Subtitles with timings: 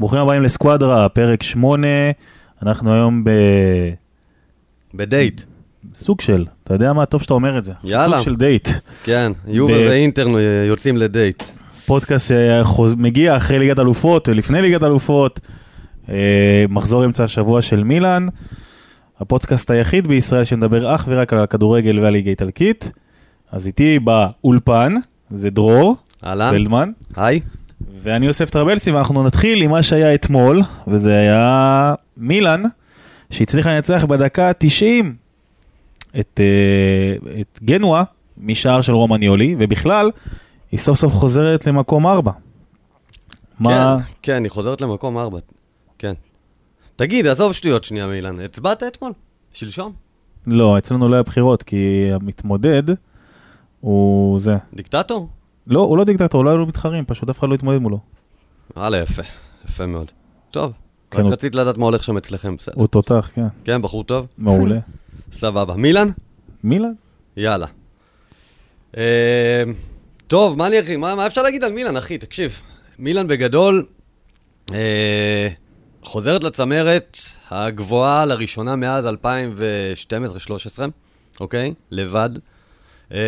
[0.00, 1.86] ברוכים הבאים לסקואדרה, פרק 8,
[2.62, 3.24] אנחנו היום
[4.94, 5.42] בדייט.
[5.92, 7.72] בסוג של, אתה יודע מה, טוב שאתה אומר את זה.
[7.84, 8.16] יאללה.
[8.16, 8.68] סוג של דייט.
[9.04, 10.28] כן, יובה ב- ואינטר
[10.68, 11.44] יוצאים לדייט.
[11.86, 15.40] פודקאסט שמגיע אחרי ליגת אלופות ולפני ליגת אלופות,
[16.08, 16.14] אה,
[16.68, 18.26] מחזור אמצע השבוע של מילאן,
[19.20, 22.92] הפודקאסט היחיד בישראל שמדבר אך ורק על הכדורגל והליגה האיטלקית.
[23.52, 24.94] אז איתי באולפן,
[25.30, 27.40] זה דרור אהלן, פלדמן, היי.
[28.02, 32.62] ואני יוסף טרבלסי, ואנחנו נתחיל עם מה שהיה אתמול, וזה היה מילאן,
[33.30, 35.04] שהצליחה לנצח בדקה ה-90
[36.20, 38.02] את, אה, את גנואה
[38.38, 40.10] משער של רומניולי, ובכלל,
[40.72, 42.32] היא סוף סוף חוזרת למקום 4.
[43.60, 43.96] מה...
[43.98, 45.38] כן, כן, היא חוזרת למקום ארבע.
[45.98, 46.14] כן.
[46.96, 48.40] תגיד, עזוב שטויות שנייה, מילן.
[48.40, 49.12] הצבעת אתמול?
[49.52, 49.92] שלשום?
[50.46, 52.82] לא, אצלנו לא היה בחירות, כי המתמודד
[53.80, 54.56] הוא זה.
[54.74, 55.28] דיקטטור?
[55.68, 57.98] לא, הוא לא דיקטטור, לא היו לו מתחרים, פשוט אף אחד לא התמודד מולו.
[58.76, 59.22] וואלה, יפה.
[59.64, 60.10] יפה מאוד.
[60.50, 60.72] טוב.
[61.10, 62.74] כן, רק הוא- רציתי לדעת מה הולך שם אצלכם, בסדר.
[62.76, 64.26] הוא תותח, כן, כן, בחור טוב?
[64.38, 64.78] מעולה.
[65.32, 65.74] סבבה.
[65.74, 66.08] מילן?
[66.64, 66.92] מילאן?
[67.36, 67.66] יאללה.
[68.96, 69.62] אה,
[70.26, 70.96] טוב, מה אני?
[70.96, 72.18] מה מה אפשר להגיד על מילן, אחי?
[72.18, 72.60] תקשיב.
[72.98, 73.86] מילן בגדול
[74.72, 75.48] אה,
[76.02, 77.18] חוזרת לצמרת
[77.50, 79.08] הגבוהה לראשונה מאז 2012-2013,
[81.40, 81.74] אוקיי?
[81.90, 82.30] לבד.
[83.12, 83.18] אה,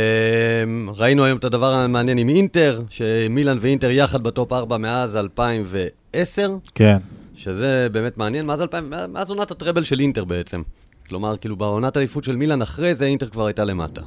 [0.97, 6.97] ראינו היום את הדבר המעניין עם אינטר, שמילן ואינטר יחד בטופ 4 מאז 2010, כן.
[7.37, 10.63] שזה באמת מעניין, מאז, 2000, מאז עונת הטראבל של אינטר בעצם.
[11.09, 14.01] כלומר, כאילו בעונת האליפות של מילאן אחרי זה אינטר כבר הייתה למטה.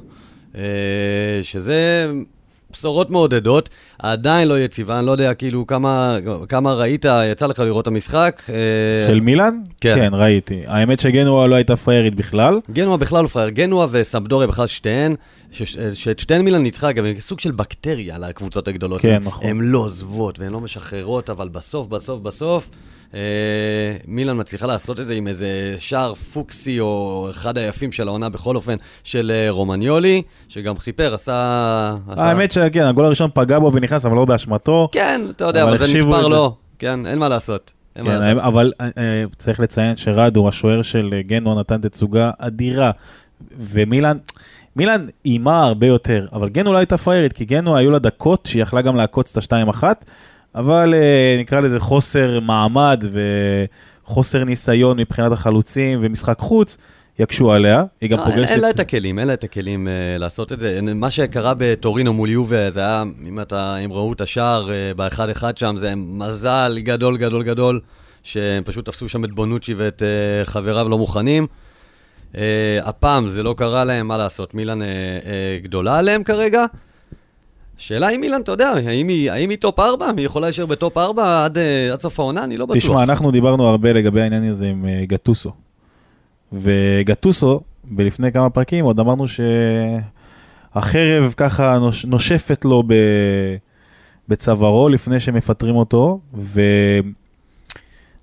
[0.54, 0.62] אה,
[1.42, 2.06] שזה
[2.74, 6.16] בשורות מעודדות, עדיין לא יציבה, אני לא יודע כאילו כמה,
[6.48, 8.42] כמה ראית, יצא לך לראות את המשחק.
[8.48, 8.54] אה,
[9.08, 9.58] של מילאן?
[9.80, 9.94] כן.
[9.96, 10.62] כן, ראיתי.
[10.66, 12.60] האמת שגנואה לא הייתה פריירית בכלל.
[12.70, 15.14] גנואה בכלל לא פראייר, גנואה וסמפדוריה בכלל שתיהן,
[15.94, 19.00] שאת שתיהן מילאן ניצחה, אגב, סוג של בקטריה לקבוצות הגדולות.
[19.00, 19.46] כן, נכון.
[19.46, 22.70] הן לא עוזבות והן לא משחררות, אבל בסוף, בסוף, בסוף,
[24.06, 28.56] מילאן מצליחה לעשות את זה עם איזה שער פוקסי, או אחד היפים של העונה בכל
[28.56, 31.96] אופן, של אה, רומניולי, שגם חיפר, עשה...
[32.08, 34.88] האמת שכן, הגול הראשון פגע בו ונכנס, אבל לא באשמתו.
[34.92, 36.28] כן, אתה יודע, אבל זה נספר.
[36.28, 36.56] לו.
[36.78, 37.72] כן, אין מה לעשות.
[37.94, 38.38] כן.
[38.38, 42.90] אבל אה, אה, צריך לציין שרדו, השוער של אה, גנואה, נתן תצוגה אדירה.
[43.58, 44.16] ומילאן,
[44.76, 48.62] מילאן איימה הרבה יותר, אבל גנואה לא הייתה פריירית, כי גנואה היו לה דקות שהיא
[48.62, 50.04] יכלה גם לעקוץ את השתיים אחת,
[50.54, 53.04] אבל אה, נקרא לזה חוסר מעמד
[54.04, 56.78] וחוסר ניסיון מבחינת החלוצים ומשחק חוץ,
[57.18, 57.84] יקשו עליה.
[58.00, 58.50] היא גם אה, פוגשת...
[58.50, 60.80] אין לה את הכלים, אין לה את הכלים אה, לעשות את זה.
[60.82, 65.28] מה שקרה בטורינו מול יובה, זה היה, אם אתה, אם ראו את השער אה, באחד
[65.28, 67.80] אחד שם, זה מזל גדול גדול גדול,
[68.22, 71.46] שהם פשוט תפסו שם את בונוצ'י ואת אה, חבריו לא מוכנים.
[72.32, 72.36] אה,
[72.82, 74.78] הפעם זה לא קרה להם, מה לעשות, מילאן
[75.62, 76.66] גדולה עליהם כרגע.
[77.78, 80.12] שאלה אם מילאן, אתה יודע, האם היא, האם היא טופ 4?
[80.16, 81.60] היא יכולה להישאר בטופ 4 עד, אה,
[81.92, 82.44] עד סוף העונה?
[82.44, 82.76] אני לא בטוח.
[82.78, 85.52] תשמע, אנחנו דיברנו הרבה לגבי העניין הזה עם אה, גטוסו.
[86.52, 89.24] וגטוסו, בלפני כמה פרקים, עוד אמרנו
[90.74, 92.94] שהחרב ככה נוש, נושפת לו ב,
[94.28, 96.20] בצווארו לפני שמפטרים אותו,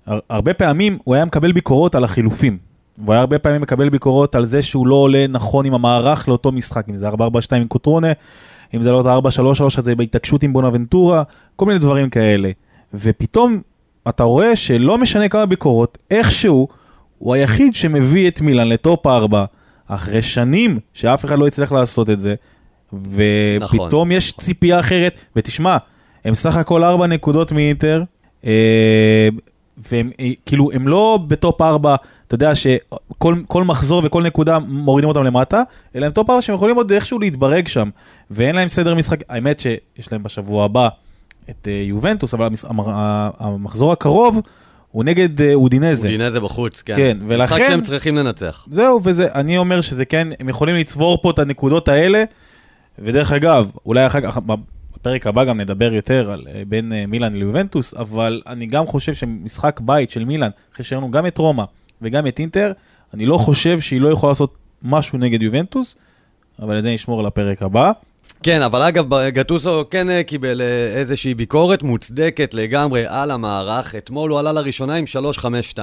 [0.06, 2.71] והרבה פעמים הוא היה מקבל ביקורות על החילופים.
[3.04, 6.52] הוא היה הרבה פעמים מקבל ביקורות על זה שהוא לא עולה נכון עם המערך לאותו
[6.52, 7.12] משחק, אם זה 4-4-2
[7.56, 8.12] עם קוטרונה,
[8.74, 9.24] אם זה לא 4-3-3,
[9.78, 11.22] אז זה בהתעקשות עם בונאבנטורה,
[11.56, 12.50] כל מיני דברים כאלה.
[12.94, 13.60] ופתאום
[14.08, 16.68] אתה רואה שלא משנה כמה ביקורות, איכשהו
[17.18, 19.44] הוא היחיד שמביא את מילאן לטופ 4,
[19.86, 22.34] אחרי שנים שאף אחד לא הצליח לעשות את זה,
[22.92, 24.12] ופתאום נכון.
[24.12, 25.76] יש ציפייה אחרת, ותשמע,
[26.24, 28.02] הם סך הכל 4 נקודות מאינטר,
[28.44, 29.28] אה,
[29.90, 31.96] והם אה, כאילו, הם לא בטופ 4,
[32.34, 35.62] אתה יודע שכל כל מחזור וכל נקודה מורידים אותם למטה,
[35.96, 37.90] אלא הם טופ 4 שהם יכולים עוד איכשהו להתברג שם,
[38.30, 40.88] ואין להם סדר משחק, האמת שיש להם בשבוע הבא
[41.50, 42.48] את אה, יובנטוס, אבל
[43.38, 44.40] המחזור הקרוב
[44.90, 46.08] הוא נגד אה, אודינזה.
[46.08, 46.94] אודינזה בחוץ, כן.
[46.96, 48.66] כן, ולכן- משחק שהם צריכים לנצח.
[48.70, 52.24] זהו, וזה, אני אומר שזה כן, הם יכולים לצבור פה את הנקודות האלה,
[52.98, 57.94] ודרך אגב, אולי אחר כך, בפרק הבא גם נדבר יותר על אה, בין מילאן ליובנטוס,
[57.94, 61.64] אבל אני גם חושב שמשחק בית של מילאן, אחרי שראינו גם את רומא
[62.02, 62.72] וגם את אינטר,
[63.14, 65.96] אני לא חושב שהיא לא יכולה לעשות משהו נגד יובנטוס,
[66.58, 67.92] אבל את זה נשמור לפרק הבא.
[68.42, 73.94] כן, אבל אגב, גטוסו כן אה, קיבל אה, איזושהי ביקורת מוצדקת לגמרי על המערך.
[73.94, 75.04] אתמול הוא עלה לראשונה עם
[75.74, 75.78] 3-5-2.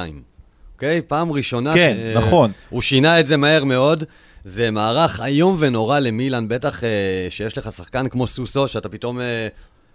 [0.75, 1.01] אוקיי?
[1.07, 2.51] פעם ראשונה כן, נכון.
[2.69, 4.03] הוא שינה את זה מהר מאוד.
[4.45, 6.89] זה מערך איום ונורא למילאן, בטח אה,
[7.29, 9.19] שיש לך שחקן כמו סוסו, שאתה פתאום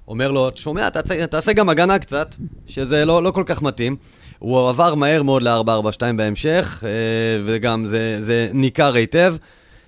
[0.08, 2.34] אומר לו, שומע, תעשה, תעשה גם הגנה קצת,
[2.66, 3.96] שזה לא, לא כל כך מתאים.
[4.44, 6.90] הוא עבר מהר מאוד ל-4-4-2 בהמשך, אה,
[7.46, 9.34] וגם זה, זה ניכר היטב.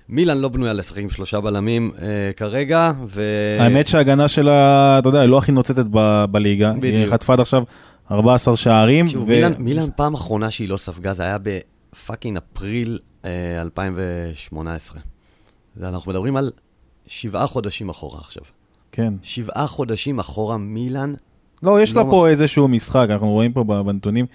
[0.09, 3.23] מילאן לא בנויה לשחק עם שלושה בלמים אה, כרגע, ו...
[3.59, 6.71] האמת שההגנה שלה, אתה יודע, היא לא הכי נוצצת ב- בליגה.
[6.71, 7.09] היא בדיוק.
[7.09, 7.63] חטפה עד עכשיו
[8.11, 9.05] 14 שערים.
[9.05, 14.99] תקשיבו, ו- מילאן, מילאן פעם אחרונה שהיא לא ספגה, זה היה בפאקינג אפריל אה, 2018.
[15.75, 16.51] זה, אנחנו מדברים על
[17.07, 18.43] שבעה חודשים אחורה עכשיו.
[18.91, 19.13] כן.
[19.23, 21.13] שבעה חודשים אחורה מילאן,
[21.63, 24.25] לא, יש לה לא פה איזשהו משחק, אנחנו רואים פה בנתונים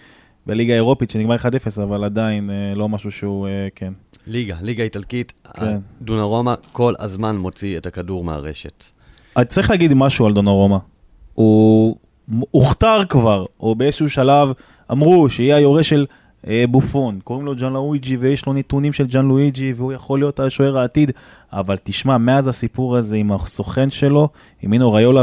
[0.47, 3.93] בליגה האירופית שנגמר 1-0, אבל עדיין אה, לא משהו שהוא, אה, כן.
[4.27, 5.79] ליגה, ליגה איטלקית, כן.
[6.03, 8.85] דונרומה כל הזמן מוציא את הכדור מהרשת.
[9.37, 10.79] אני צריך להגיד משהו על דונרומה.
[11.35, 11.97] הוא
[12.51, 14.53] הוכתר כבר, או באיזשהו שלב
[14.93, 16.17] אמרו שיהיה היורש של אה,
[16.71, 20.79] בופון, קוראים לו ג'אן לואיג'י ויש לו נתונים של ג'אן לואיג'י והוא יכול להיות השוער
[20.79, 21.11] העתיד,
[21.53, 24.29] אבל תשמע, מאז הסיפור הזה עם הסוכן שלו,
[24.63, 25.23] עם מינו ריולה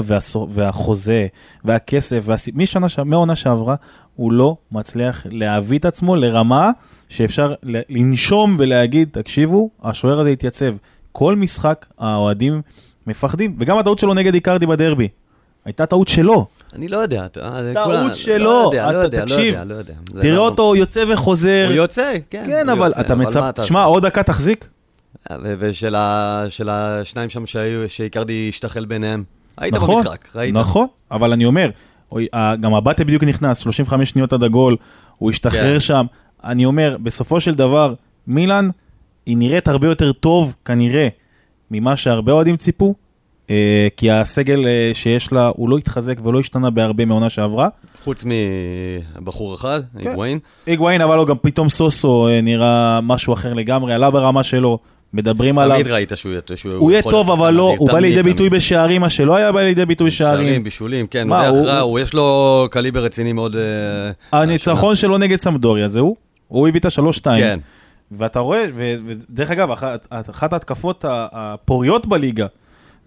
[0.49, 1.27] והחוזה
[1.65, 2.25] והכסף.
[2.53, 2.99] משנה, ש...
[2.99, 3.75] מהעונה שעברה,
[4.15, 6.71] הוא לא מצליח להביא את עצמו לרמה
[7.09, 10.73] שאפשר לנשום ולהגיד, תקשיבו, השוער הזה התייצב.
[11.11, 12.61] כל משחק האוהדים
[13.07, 15.07] מפחדים, וגם הטעות שלו נגד איקרדי בדרבי.
[15.65, 16.45] הייתה טעות שלו.
[16.73, 17.27] אני לא יודע.
[17.73, 19.33] טעות שלו, לא יודע, לא יודע, לא.
[19.33, 19.93] יודע, לא יודע.
[20.21, 21.65] תראה לא- אותו יוצא וחוזר.
[21.67, 22.43] הוא יוצא, כן.
[22.47, 23.37] כן, אבל אתה מה מצפ...
[23.49, 23.89] אתה תשמע, עושה?
[23.93, 24.69] עוד דקה תחזיק.
[25.31, 25.95] ו- ושל
[26.69, 29.23] השניים שם שהיו, שהכרתי השתחל ביניהם.
[29.57, 30.53] היית נכון, במשחק, ראית.
[30.53, 31.69] נכון, אבל אני אומר,
[32.59, 34.75] גם הבטה בדיוק נכנס, 35 שניות עד הגול,
[35.17, 35.79] הוא השתחרר כן.
[35.79, 36.05] שם.
[36.43, 37.93] אני אומר, בסופו של דבר,
[38.27, 38.69] מילאן,
[39.25, 41.07] היא נראית הרבה יותר טוב, כנראה,
[41.71, 42.93] ממה שהרבה אוהדים ציפו, אה,
[43.97, 47.67] כי הסגל אה, שיש לה, הוא לא התחזק ולא השתנה בהרבה מעונה שעברה.
[48.03, 48.25] חוץ
[49.21, 50.07] מבחור אחד, כן.
[50.09, 50.39] היגואין.
[50.65, 54.79] היגואין, אבל לא, גם פתאום סוסו אה, נראה משהו אחר לגמרי, עלה ברמה שלו,
[55.13, 55.77] מדברים עליו.
[55.77, 58.49] תמיד ראית שהוא שהוא הוא יהיה יכול טוב, אבל לא, הוא בא לידי ביטוי.
[58.49, 60.45] בשערים, מה שלא היה בא לידי ביטוי בשערים.
[60.45, 63.55] שערים, בישולים, כן, מה, הוא הוא- הכרעה, הוא יש לו קליבר רציני מאוד.
[63.55, 66.15] אה, הניצחון שלו נגד סמדוריה, זהו,
[66.47, 67.43] הוא הביא את השלוש שתיים.
[67.43, 67.59] כן.
[68.11, 72.45] ואתה רואה, ודרך אגב, אחת, ההתקפות הפוריות בליגה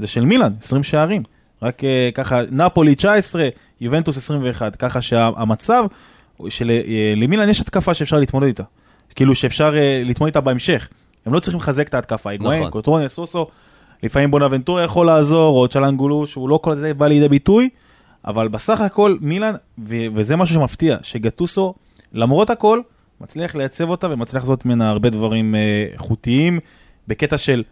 [0.02, 1.22] זה של מילאן, 20 שערים.
[1.62, 3.48] רק אה, ככה, נפולי 19,
[3.80, 5.84] יובנטוס 21, ככה שהמצב
[6.48, 8.62] שלמילאן יש התקפה שאפשר להתמודד איתה.
[9.14, 10.88] כאילו שאפשר אה, להתמודד איתה בהמשך.
[11.26, 12.70] הם לא צריכים לחזק את ההתקפה, נכון.
[12.70, 13.46] קוטרונה, סוסו,
[14.02, 17.68] לפעמים בונאבנטורה יכול לעזור, או צ'לנגולו, שהוא לא כל זה בא לידי ביטוי,
[18.24, 19.54] אבל בסך הכל מילאן,
[20.14, 21.74] וזה משהו שמפתיע, שגטוסו,
[22.12, 22.80] למרות הכל,
[23.20, 26.60] מצליח לייצב אותה ומצליח לעשות ממנה הרבה דברים אה, איכותיים,
[27.08, 27.62] בקטע של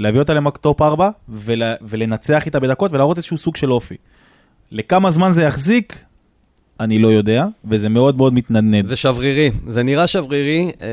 [0.00, 3.96] להביא אותה למטופ 4 ול, ולנצח איתה בדקות ולהראות איזשהו סוג של אופי.
[4.72, 6.04] לכמה זמן זה יחזיק,
[6.80, 8.86] אני לא יודע, וזה מאוד מאוד מתנדנד.
[8.86, 10.70] זה שברירי, זה נראה שברירי.
[10.82, 10.86] אה,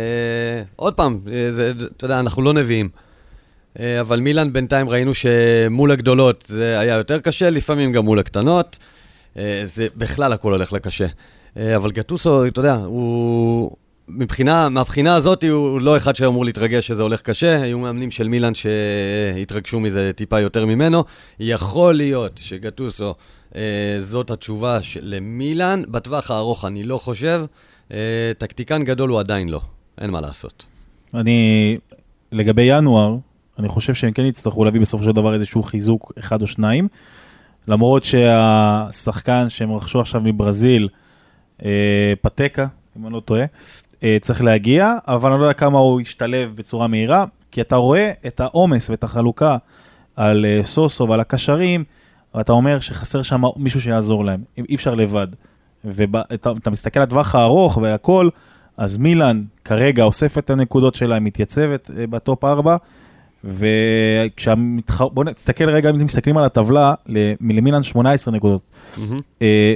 [0.76, 2.90] עוד פעם, אה, זה, אתה יודע, אנחנו לא נביאים.
[3.80, 8.78] אה, אבל מילאן בינתיים ראינו שמול הגדולות זה היה יותר קשה, לפעמים גם מול הקטנות.
[9.38, 11.08] אה, זה בכלל הכל הולך לקשה.
[11.58, 13.72] אה, אבל גטוסו, אתה יודע, הוא...
[14.10, 18.54] מבחינה, מהבחינה הזאת הוא לא אחד שאמור להתרגש שזה הולך קשה, היו מאמנים של מילאן
[18.54, 21.04] שהתרגשו מזה טיפה יותר ממנו.
[21.40, 23.16] יכול להיות שגטוסו,
[23.56, 23.62] אה,
[24.00, 27.46] זאת התשובה של למילאן, בטווח הארוך אני לא חושב,
[27.92, 29.62] אה, טקטיקן גדול הוא עדיין לא,
[29.98, 30.66] אין מה לעשות.
[31.14, 31.78] אני,
[32.32, 33.16] לגבי ינואר,
[33.60, 36.88] אני חושב שהם כן יצטרכו להביא בסופו של דבר איזשהו חיזוק אחד או שניים,
[37.68, 40.90] למרות שהשחקן שהם רכשו עכשיו מברזיל,
[41.66, 42.68] אה, פתקה,
[42.98, 43.46] אם אני לא טועה,
[44.22, 48.40] צריך להגיע, אבל אני לא יודע כמה הוא ישתלב בצורה מהירה, כי אתה רואה את
[48.40, 49.58] העומס ואת החלוקה
[50.16, 51.84] על אה, סוסו ועל הקשרים,
[52.36, 55.28] ואתה אומר שחסר שם מישהו שיעזור להם, אי אפשר לבד.
[55.84, 58.30] ואתה מסתכל על הטווח הארוך והכל,
[58.78, 62.78] אז מילאן כרגע אוספת את הנקודות שלה, מתייצבת אה, בטופ 4,
[63.44, 65.02] וכשהמתח...
[65.02, 66.94] בואו נסתכל רגע, אם מסתכלים על הטבלה,
[67.42, 68.62] למילאן 18 נקודות.
[69.42, 69.74] אה,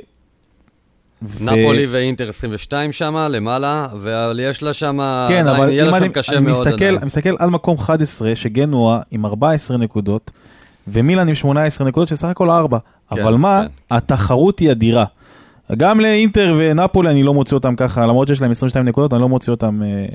[1.21, 6.07] ו- נפולי ואינטר 22 שמה, למעלה, אבל יש לה שמה, כן, אבל יהיה לה שם
[6.07, 6.85] קשה אני, מאוד מסתכל.
[6.85, 10.31] אני מסתכל על מקום 11, שגנואה עם 14 נקודות,
[10.87, 12.77] ומילאן עם 18 נקודות, שסך הכל 4.
[12.79, 13.95] כן, אבל מה, כן.
[13.95, 15.05] התחרות היא אדירה.
[15.77, 19.29] גם לאינטר ונפולי אני לא מוציא אותם ככה, למרות שיש להם 22 נקודות, אני לא
[19.29, 20.05] מוציא אותם, אה,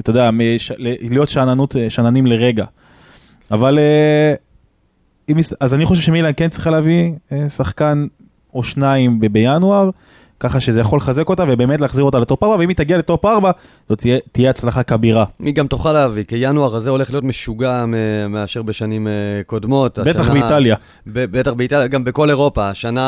[0.00, 2.64] אתה יודע, מש, להיות שאננות, אה, שאננים לרגע.
[3.50, 4.34] אבל, אה,
[5.60, 8.06] אז אני חושב שמילאן כן צריכה להביא אה, שחקן
[8.54, 9.90] או שניים בינואר,
[10.42, 13.50] ככה שזה יכול לחזק אותה ובאמת להחזיר אותה לטופ 4, ואם היא תגיע לטופ 4,
[13.88, 15.24] זאת תהיה, תהיה הצלחה כבירה.
[15.40, 17.84] היא גם תוכל להביא, כי ינואר הזה הולך להיות משוגע
[18.28, 19.12] מאשר בשנים אה,
[19.46, 19.98] קודמות.
[19.98, 20.76] בטח השנה- באיטליה.
[21.06, 22.68] ב- בטח באיטליה, גם בכל אירופה.
[22.68, 23.02] השנה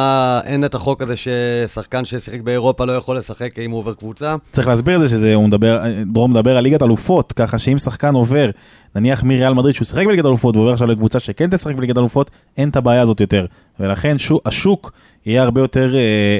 [0.44, 4.34] אין את החוק הזה ששחקן ששיחק באירופה לא יכול לשחק אם הוא עובר קבוצה.
[4.52, 8.50] צריך להסביר את זה שזה, מדבר, דרום מדבר על ליגת אלופות, ככה שאם שחקן עובר,
[8.96, 12.68] נניח מריאל מדריד שהוא שיחק בליגת אלופות ועובר עכשיו לקבוצה שכן תשחק בליגת אלופות, אין
[12.68, 13.46] את הבעיה הזאת יותר.
[13.80, 14.92] ולכן שו, השוק
[15.26, 16.38] יהיה הרבה יותר, אה,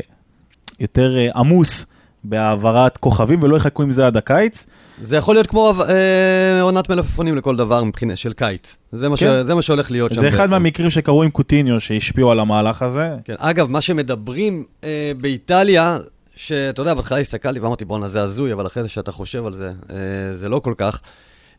[0.80, 1.86] יותר אה, עמוס
[2.24, 4.66] בהעברת כוכבים ולא יחכו עם זה עד הקיץ.
[5.02, 8.76] זה יכול להיות כמו אה, עונת מלפפונים לכל דבר מבחינה של קיץ.
[8.92, 9.26] זה מה, כן.
[9.42, 10.50] ש, זה מה שהולך להיות שם זה אחד בעצם.
[10.50, 13.16] מהמקרים שקרו עם קוטיניו שהשפיעו על המהלך הזה.
[13.24, 13.34] כן.
[13.38, 15.98] אגב, מה שמדברים אה, באיטליה,
[16.36, 19.72] שאתה יודע, בהתחלה הסתכלתי ואמרתי, בואנה, זה הזוי, אבל אחרי זה שאתה חושב על זה,
[19.90, 19.96] אה,
[20.32, 21.00] זה לא כל כך.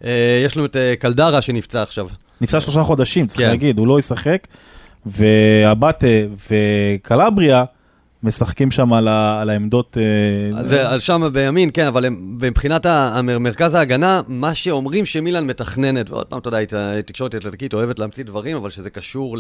[0.04, 2.08] אה, יש לנו את אה, קלדרה שנפצע עכשיו.
[2.42, 3.48] נפצע שלושה חודשים, צריך כן.
[3.48, 4.48] להגיד, הוא לא ישחק.
[5.06, 6.08] והבטה
[6.50, 7.64] וקלבריה
[8.26, 9.98] משחקים שם על, ה, על העמדות...
[10.58, 12.86] אה, זה על שם בימין, כן, אבל מבחינת
[13.24, 18.24] מרכז ההגנה, מה שאומרים שמילן מתכננת, ועוד פעם, אתה יודע, הת- התקשורת האתלטיקית אוהבת להמציא
[18.24, 19.38] דברים, אבל שזה קשור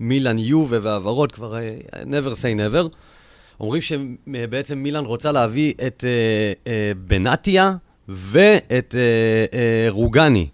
[0.00, 1.70] למילן יובה והעברות, כבר אה,
[2.02, 2.88] never say never.
[3.60, 6.10] אומרים שבעצם מילן רוצה להביא את אה,
[6.72, 7.72] אה, בנטיה
[8.08, 9.00] ואת אה,
[9.58, 10.48] אה, רוגני,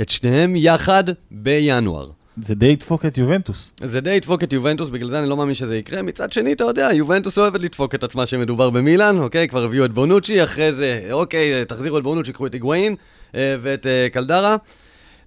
[0.00, 2.10] את שניהם יחד בינואר.
[2.36, 3.72] זה די ידפוק את יובנטוס.
[3.84, 6.02] זה די ידפוק את יובנטוס, בגלל זה אני לא מאמין שזה יקרה.
[6.02, 9.48] מצד שני, אתה יודע, יובנטוס אוהבת לדפוק את עצמה שמדובר במילאן, אוקיי?
[9.48, 12.94] כבר הביאו את בונוצ'י, אחרי זה, אוקיי, תחזירו את בונוצ'י, קחו את היגואין
[13.34, 14.56] אה, ואת אה, קלדרה.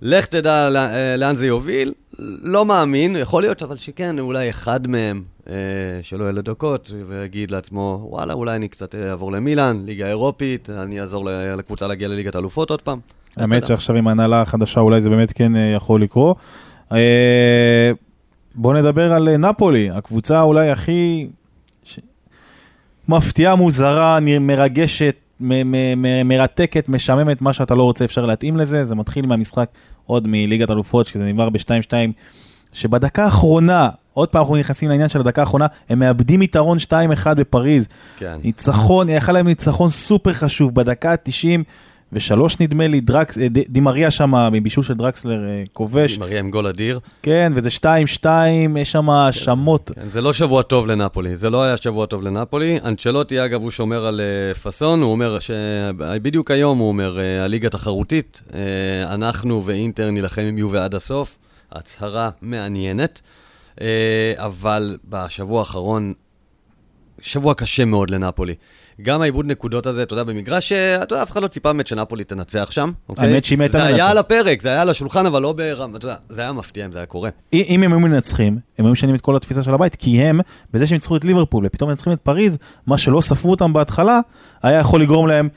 [0.01, 1.93] לך תדע לא- אה, לאן זה יוביל.
[2.43, 5.53] לא מאמין, יכול להיות, אבל שכן, אולי אחד מהם, אה,
[6.01, 11.01] שלא יהיה לו דקות, ויגיד לעצמו, וואלה, אולי אני קצת אעבור למילאן, ליגה אירופית, אני
[11.01, 12.99] אעזור לקבוצה להגיע לליגת האלופות עוד פעם.
[13.37, 13.65] האמת.
[13.65, 16.37] שעכשיו עם ההנהלה החדשה אולי זה באמת כן יכול לקרות.
[16.93, 17.91] אה,
[18.55, 21.27] בואו נדבר על אה, נפולי, הקבוצה אולי הכי
[21.83, 21.99] ש-
[23.07, 28.83] מפתיעה, מוזרה, מרגשת, מ- מ- מ- מרתקת, משעממת, מה שאתה לא רוצה אפשר להתאים לזה.
[28.83, 29.69] זה מתחיל מהמשחק
[30.05, 31.93] עוד מליגת אלופות, שזה נגמר ב-2-2,
[32.73, 36.91] שבדקה האחרונה, עוד פעם אנחנו נכנסים לעניין של הדקה האחרונה, הם מאבדים יתרון 2-1
[37.37, 37.87] בפריז.
[38.17, 38.35] כן.
[38.43, 41.13] ניצחון, יכל להם ניצחון סופר חשוב בדקה
[42.13, 46.67] ה-93 נדמה לי, דרקס, אה, דימריה שם מבישול של דרקסלר אה, כובש, מריה עם גול
[46.67, 46.99] אדיר.
[47.21, 47.69] כן, וזה
[48.23, 48.27] 2-2,
[48.77, 49.91] יש שם האשמות.
[49.95, 52.79] כן, זה לא שבוע טוב לנפולי, זה לא היה שבוע טוב לנפולי.
[52.85, 54.21] אנצ'לוטי, אגב, הוא שומר על
[54.53, 58.43] uh, פאסון, הוא אומר שבדיוק היום הוא אומר, הליגה תחרותית,
[59.05, 61.37] אנחנו ואינטר נילחם עם יובה עד הסוף.
[61.71, 63.21] הצהרה מעניינת,
[64.37, 66.13] אבל בשבוע האחרון,
[67.21, 68.55] שבוע קשה מאוד לנפולי.
[69.01, 71.87] גם העיבוד נקודות הזה, אתה יודע, במגרש, אה, אתה יודע, אף אחד לא ציפה באמת
[71.87, 73.27] שנפולי תנצח שם, אוקיי?
[73.27, 74.09] האמת שאם הייתה זה היה.
[74.09, 76.91] על הפרק, זה היה על השולחן, אבל לא ברמה, אתה יודע, זה היה מפתיע אם
[76.91, 77.29] זה היה קורה.
[77.53, 80.39] אם הם היו מנצחים, הם היו משנים את כל התפיסה של הבית, כי הם,
[80.73, 82.57] בזה שהם ניצחו את ליברפול ופתאום מנצחים את פריז,
[82.87, 84.19] מה שלא ספרו אותם בהתחלה,
[84.63, 85.49] היה יכול לגרום להם,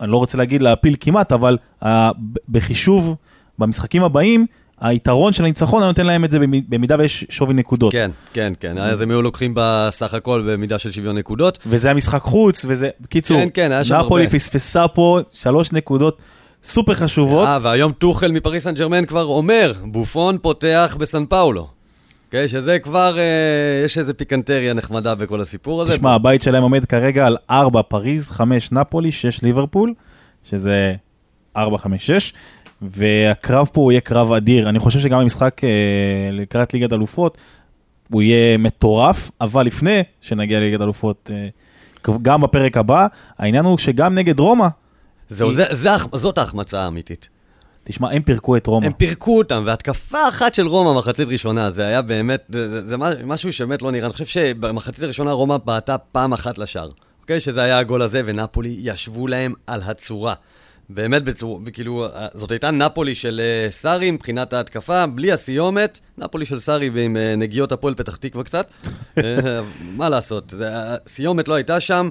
[0.00, 1.86] אני לא רוצה להגיד להפיל כמעט, אבל uh,
[2.48, 3.16] בחישוב,
[3.58, 4.46] במשחקים הבאים,
[4.88, 7.92] היתרון של הניצחון היה נותן להם את זה במ- במידה ויש שווי נקודות.
[7.92, 8.78] כן, כן, כן.
[8.78, 11.58] אז הם היו לוקחים בסך הכל במידה של שוויון נקודות.
[11.66, 14.34] וזה היה משחק חוץ, וזה, בקיצור, כן, כן, היה שם נפולי הרבה.
[14.38, 16.18] פספסה פה שלוש נקודות
[16.62, 17.46] סופר חשובות.
[17.48, 21.68] אה, והיום טוחל מפריס סן ג'רמן כבר אומר, בופון פותח בסן פאולו.
[22.26, 23.24] אוקיי, שזה כבר, אה,
[23.84, 25.92] יש איזה פיקנטריה נחמדה בכל הסיפור הזה.
[25.92, 29.94] תשמע, הבית שלהם עומד כרגע על 4 פריז, 5 נפולי, 6 ליברפול,
[30.44, 30.94] שזה
[31.56, 32.32] 4, 5, 6,
[32.88, 34.68] והקרב פה יהיה קרב אדיר.
[34.68, 35.68] אני חושב שגם במשחק אה,
[36.32, 37.38] לקראת ליגת אלופות,
[38.10, 41.48] הוא יהיה מטורף, אבל לפני שנגיע לליגת אלופות, אה,
[42.22, 43.06] גם בפרק הבא,
[43.38, 44.66] העניין הוא שגם נגד רומא,
[45.28, 47.28] זהו, זה, זה, הח- זאת ההחמצה האמיתית.
[47.84, 48.86] תשמע, הם פירקו את רומא.
[48.86, 52.96] הם פירקו אותם, והתקפה אחת של רומא מחצית ראשונה, זה היה באמת, זה, זה, זה
[53.24, 54.04] משהו שבאמת לא נראה.
[54.06, 56.88] אני חושב שבמחצית הראשונה רומא בעטה פעם אחת לשער.
[57.22, 57.40] אוקיי?
[57.40, 60.34] שזה היה הגול הזה, ונפולי ישבו להם על הצורה.
[60.88, 66.60] באמת בצורה, כאילו, זאת הייתה נפולי של אה, סארי מבחינת ההתקפה, בלי הסיומת, נפולי של
[66.60, 68.70] סארי ועם אה, נגיעות הפועל פתח תקווה קצת.
[69.98, 72.08] מה לעשות, זה, הסיומת לא הייתה שם,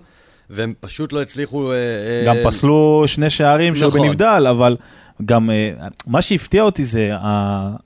[0.49, 1.71] והם פשוט לא הצליחו...
[1.71, 4.01] אה, אה, גם פסלו שני שערים שהיו נכון.
[4.01, 4.77] בנבדל, אבל
[5.25, 5.71] גם אה,
[6.07, 7.09] מה שהפתיע אותי זה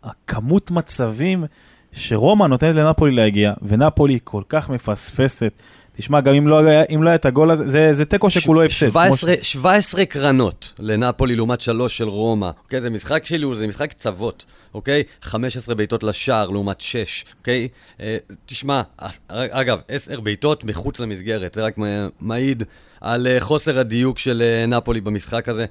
[0.03, 1.45] הכמות מצבים
[1.91, 5.53] שרומא נותנת לנפולי להגיע, ונפולי כל כך מפספסת.
[5.97, 6.61] תשמע, גם אם לא
[6.95, 8.89] אם לא היה את הגול הזה, זה, תיקו שכולו הפסד.
[8.89, 12.49] כמו ש- 17, 17 קרנות לנפולי לעומת 3 של רומא.
[12.63, 12.81] אוקיי?
[12.81, 15.03] זה משחק שלי, זה משחק קצוות, אוקיי?
[15.21, 17.67] 15 בעיטות לשער לעומת 6, אוקיי?
[18.01, 18.81] אה, תשמע,
[19.29, 21.75] אגב, 10 בעיטות מחוץ למסגרת, זה רק
[22.21, 22.63] מעיד
[23.01, 25.65] על אה, חוסר הדיוק של אה, נפולי במשחק הזה.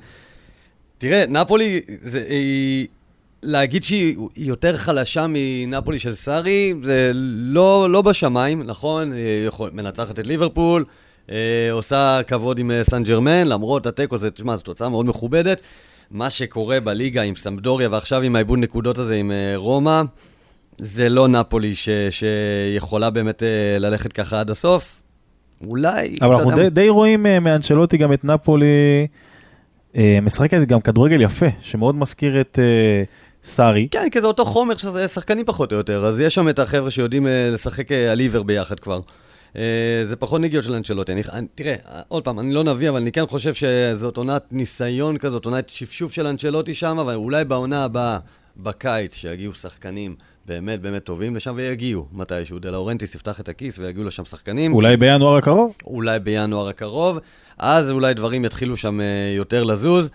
[0.99, 2.87] תראה, נפולי, זה, היא,
[3.43, 9.13] להגיד שהיא היא יותר חלשה מנפולי של סארי, זה לא, לא בשמיים, נכון?
[9.13, 10.85] היא יכול, מנצחת את ליברפול,
[11.31, 11.37] אה,
[11.73, 15.63] עושה כבוד עם אה, סן ג'רמן, למרות התיקו, זה, תשמע, זו תוצאה מאוד מכובדת.
[16.11, 20.03] מה שקורה בליגה עם סמדוריה ועכשיו עם העיבוד נקודות הזה עם אה, רומא,
[20.79, 25.01] זה לא נפולי ש, שיכולה באמת אה, ללכת ככה עד הסוף.
[25.67, 26.17] אולי...
[26.23, 29.07] אבל אנחנו די, די רואים אה, מאנצ'לוטי גם את נפולי
[29.97, 33.03] אה, משחקת גם כדורגל יפה, שמאוד מזכיר את אה,
[33.47, 33.89] סארי.
[33.91, 36.91] כן, כי זה אותו חומר שזה שחקנים פחות או יותר, אז יש שם את החבר'ה
[36.91, 39.01] שיודעים אה, לשחק אה, על עיוור ביחד כבר.
[39.57, 41.13] אה, זה פחות נגיעות של אנצ'לוטי.
[41.13, 41.75] אני, אני, תראה,
[42.09, 46.13] עוד פעם, אני לא נביא, אבל אני כן חושב שזאת עונת ניסיון כזאת, עונת שפשוף
[46.13, 48.19] של אנצ'לוטי שם, ואולי בעונה הבאה,
[48.57, 52.59] בקיץ, שיגיעו שחקנים באמת באמת טובים לשם, ויגיעו מתישהו.
[52.59, 54.75] דה לאורנטיס יפתח את הכיס ויגיעו לשם שחקנים.
[54.75, 55.77] אולי בינואר הקרוב?
[55.87, 57.19] אולי בינואר הקרוב.
[57.59, 59.01] אז אולי דברים יתחילו שם
[59.37, 60.11] יותר לזוז.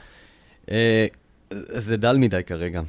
[1.76, 2.82] זה דל מדי כרגע.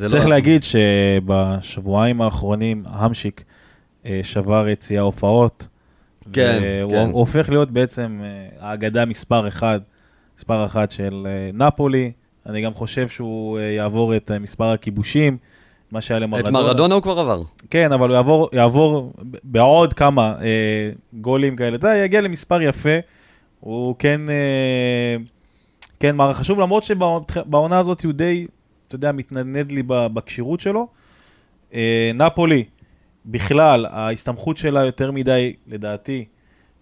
[0.00, 0.30] לא- צריך לא...
[0.30, 3.44] להגיד שבשבועיים האחרונים, המשיק
[4.06, 5.66] אה, שבר יציאה הופעות.
[6.32, 6.96] כן, והוא כן.
[6.96, 8.20] הוא הופך להיות בעצם
[8.60, 9.80] האגדה מספר אחד,
[10.38, 12.12] מספר אחת של נפולי.
[12.46, 15.38] אני גם חושב שהוא יעבור את מספר הכיבושים.
[15.92, 16.58] מה שהיה למרדונה.
[16.58, 17.42] את מרדונה הוא כבר עבר.
[17.70, 19.12] כן, אבל הוא יעבור, יעבור
[19.44, 21.76] בעוד כמה אה, גולים כאלה.
[21.76, 22.98] אתה יודע, יגיע למספר יפה.
[23.60, 25.16] הוא כן, אה,
[26.00, 28.46] כן מערך חשוב, למרות שבעונה הזאת הוא די,
[28.88, 30.88] אתה יודע, מתנדנד לי בכשירות שלו.
[31.74, 32.64] אה, נפולי,
[33.26, 36.24] בכלל, ההסתמכות שלה יותר מדי, לדעתי,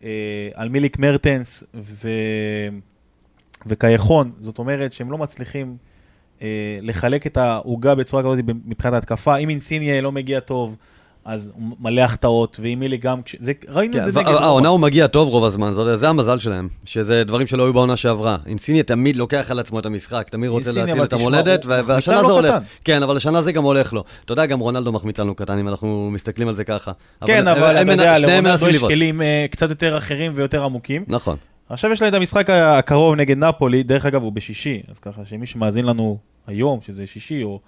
[0.04, 0.08] אה,
[0.54, 2.08] על מיליק מרטנס ו...
[3.66, 5.76] וקייחון, זאת אומרת שהם לא מצליחים
[6.42, 9.36] אה, לחלק את העוגה בצורה כזאת מבחינת ההתקפה.
[9.36, 10.76] אם אינסיניה לא מגיע טוב,
[11.26, 14.28] אז הוא מלא החטאות, ואם מילי גם, זה, ראינו כן, את זה נגד...
[14.28, 17.96] העונה הוא מגיע טוב רוב הזמן, זה, זה המזל שלהם, שזה דברים שלא היו בעונה
[17.96, 18.36] שעברה.
[18.46, 22.54] אינסיניה תמיד לוקח על עצמו את המשחק, תמיד רוצה להציל את המולדת, והשנה זה הולך.
[22.84, 24.04] כן, אבל השנה זה גם הולך לו.
[24.24, 26.92] אתה יודע, גם רונלדו מחמיץ לנו קטן, אם אנחנו מסתכלים על זה ככה.
[27.26, 31.04] כן, אבל אתה יודע, לרונלדו יש כלים אה, קצת יותר אחרים ויותר עמוקים.
[31.08, 31.36] נכון.
[31.68, 35.46] עכשיו יש להם את המשחק הקרוב נגד נפולי, דרך אגב הוא בשישי, אז ככה שמי
[35.46, 37.60] שמאזין לנו היום, שזה שישי, או,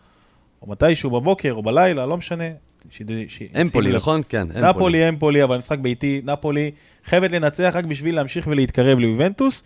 [0.63, 2.45] או מתישהו בבוקר או בלילה, לא משנה.
[2.91, 3.03] ש...
[3.29, 3.43] ש...
[3.61, 4.21] אמפולי, נכון?
[4.29, 4.69] כן, אמפולי.
[4.71, 6.71] נפולי, אמפולי, אבל משחק ביתי, נפולי
[7.05, 9.63] חייבת לנצח רק בשביל להמשיך ולהתקרב ליובנטוס,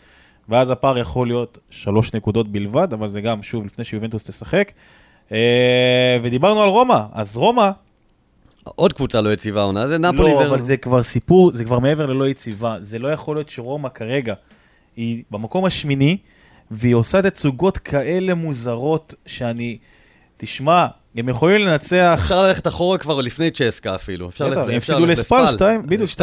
[0.49, 4.73] ואז הפער יכול להיות שלוש נקודות בלבד, אבל זה גם, שוב, לפני שיובנטוס תשחק.
[5.33, 7.71] אה, ודיברנו על רומא, אז רומא...
[8.65, 10.31] עוד קבוצה לא יציבה עונה, זה נפולי.
[10.31, 10.49] לא, ו...
[10.49, 12.77] אבל זה כבר סיפור, זה כבר מעבר ללא יציבה.
[12.81, 14.35] זה לא יכול להיות שרומא כרגע
[14.97, 16.17] היא במקום השמיני,
[16.71, 19.79] והיא עושה תצוגות כאלה מוזרות, שאני...
[20.45, 22.19] תשמע, הם יכולים לנצח...
[22.23, 24.29] אפשר ללכת אחורה כבר לפני צ'סקה אפילו.
[24.29, 26.21] אפשר ללכת, הם הפסידו לספל, 2, בדיוק 2-0,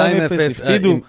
[0.49, 0.99] הפסידו.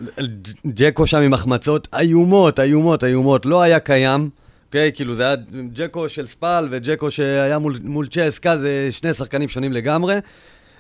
[0.67, 4.31] ג'קו שם עם החמצות איומות, איומות, איומות, לא היה קיים.
[4.67, 5.37] אוקיי, כאילו זה היה
[5.73, 10.15] ג'קו של ספל וג'קו שהיה מול, מול צ'סקה, זה שני שחקנים שונים לגמרי.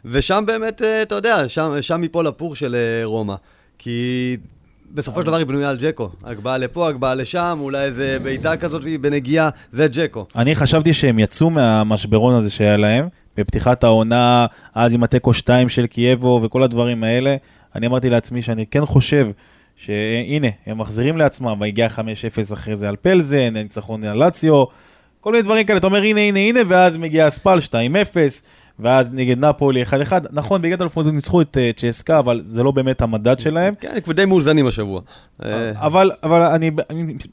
[0.04, 3.34] ושם באמת, אה, אתה יודע, שם, שם מפה לפור של אה, רומא.
[3.78, 4.36] כי
[4.94, 6.10] בסופו של דבר היא בנויה על ג'קו.
[6.24, 10.26] הגבהה לפה, הגבהה לשם, אולי איזה בעיטה כזאת בנגיעה, זה ג'קו.
[10.36, 15.86] אני חשבתי שהם יצאו מהמשברון הזה שהיה להם, בפתיחת העונה, אז עם התיקו 2 של
[15.86, 17.36] קייבו וכל הדברים האלה.
[17.74, 19.28] אני אמרתי לעצמי שאני כן חושב
[19.76, 24.64] שהנה, הם מחזירים לעצמם, והגיע 5-0 אחרי זה על פלזן, ניצחון על לאציו,
[25.20, 25.78] כל מיני דברים כאלה.
[25.78, 27.72] אתה אומר הנה, הנה, הנה, ואז מגיע הספל 2-0.
[28.80, 29.86] ואז נגד נפולי 1-1.
[30.32, 33.74] נכון, בגלל אלפות הם ניצחו את uh, צ'סקה, אבל זה לא באמת המדד שלהם.
[33.80, 35.00] כן, הם די מאוזנים השבוע.
[35.44, 36.70] אה, אבל, אבל אני,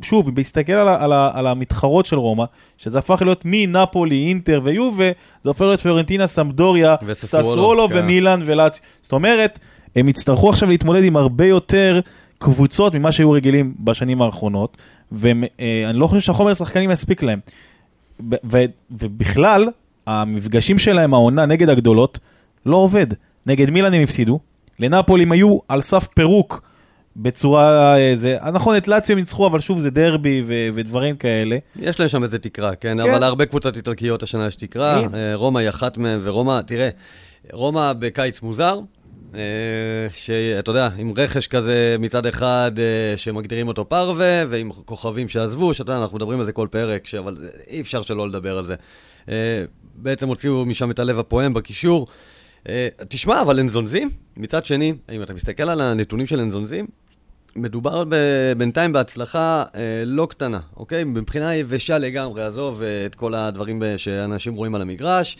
[0.01, 2.45] שוב, בהסתכל על, על, על המתחרות של רומא,
[2.77, 7.95] שזה הפך להיות מנפולי, אינטר ויובה, זה הופך להיות פיורנטינה, סמדוריה, ססוולו כן.
[7.97, 8.81] ומילאן ולאצי.
[9.01, 9.59] זאת אומרת,
[9.95, 11.99] הם יצטרכו עכשיו להתמודד עם הרבה יותר
[12.37, 14.77] קבוצות ממה שהיו רגילים בשנים האחרונות,
[15.11, 17.39] ואני אה, לא חושב שהחומר השחקנים יספיק להם.
[18.91, 19.67] ובכלל,
[20.07, 22.19] המפגשים שלהם העונה נגד הגדולות
[22.65, 23.07] לא עובד.
[23.45, 24.39] נגד מילן הם הפסידו,
[24.79, 26.61] לנפול הם היו על סף פירוק
[27.15, 27.95] בצורה...
[27.97, 31.57] אה, זה, נכון, את לאציו הם ניצחו, אבל שוב זה דרבי ו- ודברים כאלה.
[31.75, 32.97] יש להם שם איזה תקרה, כן?
[32.97, 33.09] כן.
[33.09, 35.01] אבל להרבה קבוצות איטלקיות השנה יש תקרה.
[35.01, 35.33] כן.
[35.33, 36.89] רומא היא אחת מהן, ורומא, תראה,
[37.51, 38.79] רומא בקיץ מוזר,
[39.35, 39.41] אה,
[40.13, 42.71] שאתה יודע, עם רכש כזה מצד אחד
[43.15, 47.35] שמגדירים אותו פרווה, ועם כוכבים שעזבו, שאתה יודע, אנחנו מדברים על זה כל פרק, אבל
[47.67, 48.75] אי אפשר שלא לדבר על זה.
[49.97, 52.07] בעצם הוציאו משם את הלב הפועם בקישור.
[52.69, 54.09] אה, תשמע, אבל הם זונזים.
[54.37, 56.87] מצד שני, אם אתה מסתכל על הנתונים של הם זונזים,
[57.55, 58.03] מדובר
[58.57, 61.03] בינתיים בהצלחה אה, לא קטנה, אוקיי?
[61.03, 65.37] מבחינה יבשה לגמרי, עזוב אה, את כל הדברים שאנשים רואים על המגרש.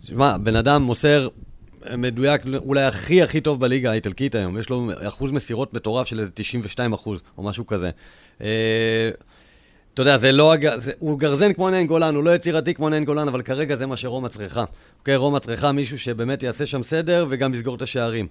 [0.00, 1.28] תשמע, בן אדם מוסר
[1.96, 4.58] מדויק, אולי הכי הכי טוב בליגה האיטלקית היום.
[4.58, 7.90] יש לו אחוז מסירות מטורף של איזה 92 אחוז, או משהו כזה.
[9.94, 13.04] אתה יודע, זה לא, זה, הוא גרזן כמו נהן גולן, הוא לא יצירתי כמו נהן
[13.04, 14.64] גולן, אבל כרגע זה מה שרומא צריכה.
[14.98, 18.26] אוקיי, רומא צריכה מישהו שבאמת יעשה שם סדר וגם יסגור את השערים.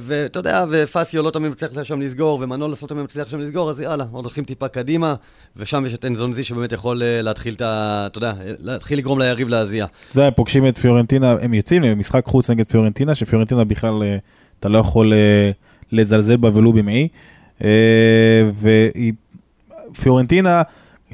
[0.00, 3.80] ואתה יודע, ופסיו לא תמיד מצליח שם לסגור, ומנול לא תמיד מצליח שם לסגור, אז
[3.80, 5.14] יאללה, עוד הולכים טיפה קדימה,
[5.56, 8.04] ושם יש את אנזונזי שבאמת יכול אה, להתחיל את ה...
[8.06, 9.84] אתה יודע, להתחיל לגרום ליריב להזיע.
[9.84, 14.16] אתה יודע, הם פוגשים את פיורנטינה, הם יוצאים למשחק חוץ נגד פיורנטינה, שפיורנטינה בכלל, אה,
[14.60, 15.50] אתה לא יכול אה,
[15.92, 17.08] לזלזל בה ולו במעי.
[19.92, 20.62] ופיורנטינה...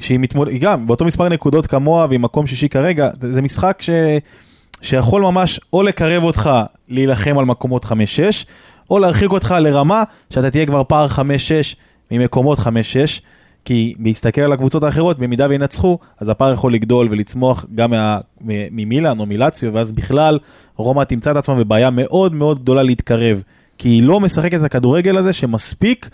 [0.01, 3.89] שהיא מתמודדת, גם באותו מספר נקודות כמוה והיא מקום שישי כרגע, זה משחק ש...
[4.81, 6.49] שיכול ממש או לקרב אותך
[6.89, 7.89] להילחם על מקומות 5-6,
[8.89, 11.19] או להרחיק אותך לרמה שאתה תהיה כבר פער 5-6
[12.11, 12.63] ממקומות 5-6,
[13.65, 18.75] כי בהסתכל על הקבוצות האחרות, במידה וינצחו, אז הפער יכול לגדול ולצמוח גם מה- מ-
[18.75, 20.39] ממילאן או מלציו, ואז בכלל
[20.75, 23.43] רומא תמצא את עצמה בבעיה מאוד מאוד גדולה להתקרב,
[23.77, 26.09] כי היא לא משחקת את הכדורגל הזה שמספיק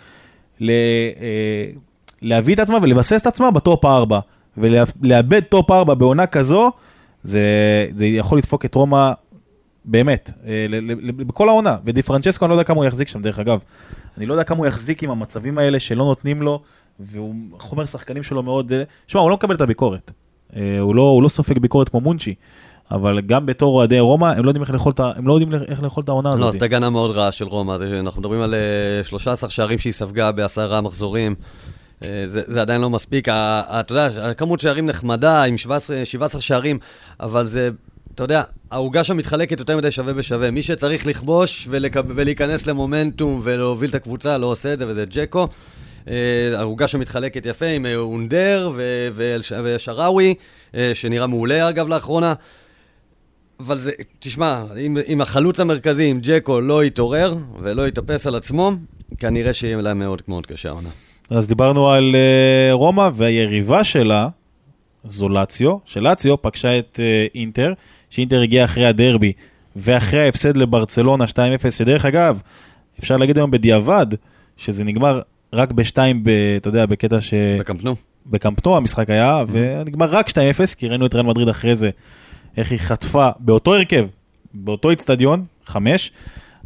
[0.60, 1.26] ל, אה,
[2.22, 4.20] להביא את עצמה ולבסס את עצמה בטופ 4,
[4.58, 6.72] ולאבד טופ 4 בעונה כזו,
[7.24, 7.42] זה,
[7.96, 9.12] זה יכול לדפוק את רומא
[9.86, 10.66] באמת, אה,
[11.18, 13.64] בכל העונה, ודי פרנצ'סקו אני לא יודע כמה הוא יחזיק שם דרך אגב,
[14.18, 16.62] אני לא יודע כמה הוא יחזיק עם המצבים האלה שלא נותנים לו,
[17.00, 20.12] והוא חומר שחקנים שלו מאוד, אה, שמע הוא לא מקבל את הביקורת,
[20.56, 22.36] אה, הוא לא, הוא לא סופג ביקורת כמו מונצ'י,
[22.92, 25.84] אבל גם בתור אוהדי רומא הם לא יודעים איך לאכול את הם לא יודעים איך
[25.84, 26.54] לאכול את העונה לא, הזאת.
[26.54, 27.76] זאת הגנה מאוד רעה של רומא.
[28.00, 31.36] אנחנו מדברים על אה, 13 שערים שהיא ספגה בעשרה מחזורים.
[32.04, 33.28] אה, זה, זה עדיין לא מספיק.
[33.30, 36.80] אתה יודע, הכמות שערים נחמדה עם 17, 17 שערים,
[37.20, 37.70] אבל זה,
[38.16, 40.52] אתה יודע, העוגה שם מתחלקת יותר מדי שווה בשווה.
[40.52, 45.48] מי שצריך לכבוש ולקב, ולהיכנס למומנטום ולהוביל את הקבוצה לא עושה את זה, וזה ג'קו.
[46.08, 46.14] אה,
[46.58, 50.34] העוגה שם מתחלקת יפה עם אה, אונדר ו- ואלש- ושראוי,
[50.76, 52.34] אה, שנראה מעולה אגב לאחרונה.
[53.60, 58.72] אבל זה, תשמע, אם, אם החלוץ המרכזי, אם ג'קו לא יתעורר ולא יתאפס על עצמו,
[59.18, 60.90] כנראה שיהיה להם מאוד מאוד קשה העונה.
[61.30, 64.30] אז דיברנו על אה, רומא והיריבה שלה,
[65.04, 67.74] זו לאציו, שלאציו פגשה את אה, אינטר,
[68.10, 69.34] שאינטר הגיע אחרי הדרבי
[69.76, 72.42] ואחרי ההפסד לברצלונה 2-0, שדרך אגב,
[73.00, 74.08] אפשר להגיד היום בדיעבד,
[74.58, 75.22] שזה נגמר
[75.54, 75.98] רק ב-2,
[76.58, 77.34] אתה יודע, בקטע ש...
[77.60, 77.96] בקמפנו.
[78.26, 80.34] בקמפנו המשחק היה, ונגמר רק 2-0,
[80.78, 81.90] כי ראינו את ריאל מדריד אחרי זה,
[82.58, 84.06] איך היא חטפה באותו הרכב,
[84.54, 86.12] באותו איצטדיון, 5,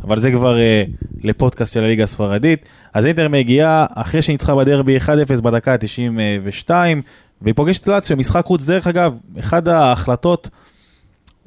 [0.03, 0.83] אבל זה כבר אה,
[1.23, 2.65] לפודקאסט של הליגה הספרדית.
[2.93, 6.69] אז אינטר מגיעה אחרי שניצחה בדרבי 1-0 בדקה ה-92,
[7.41, 10.49] והיא פוגשת את לאציו, משחק חוץ, דרך אגב, אחד ההחלטות,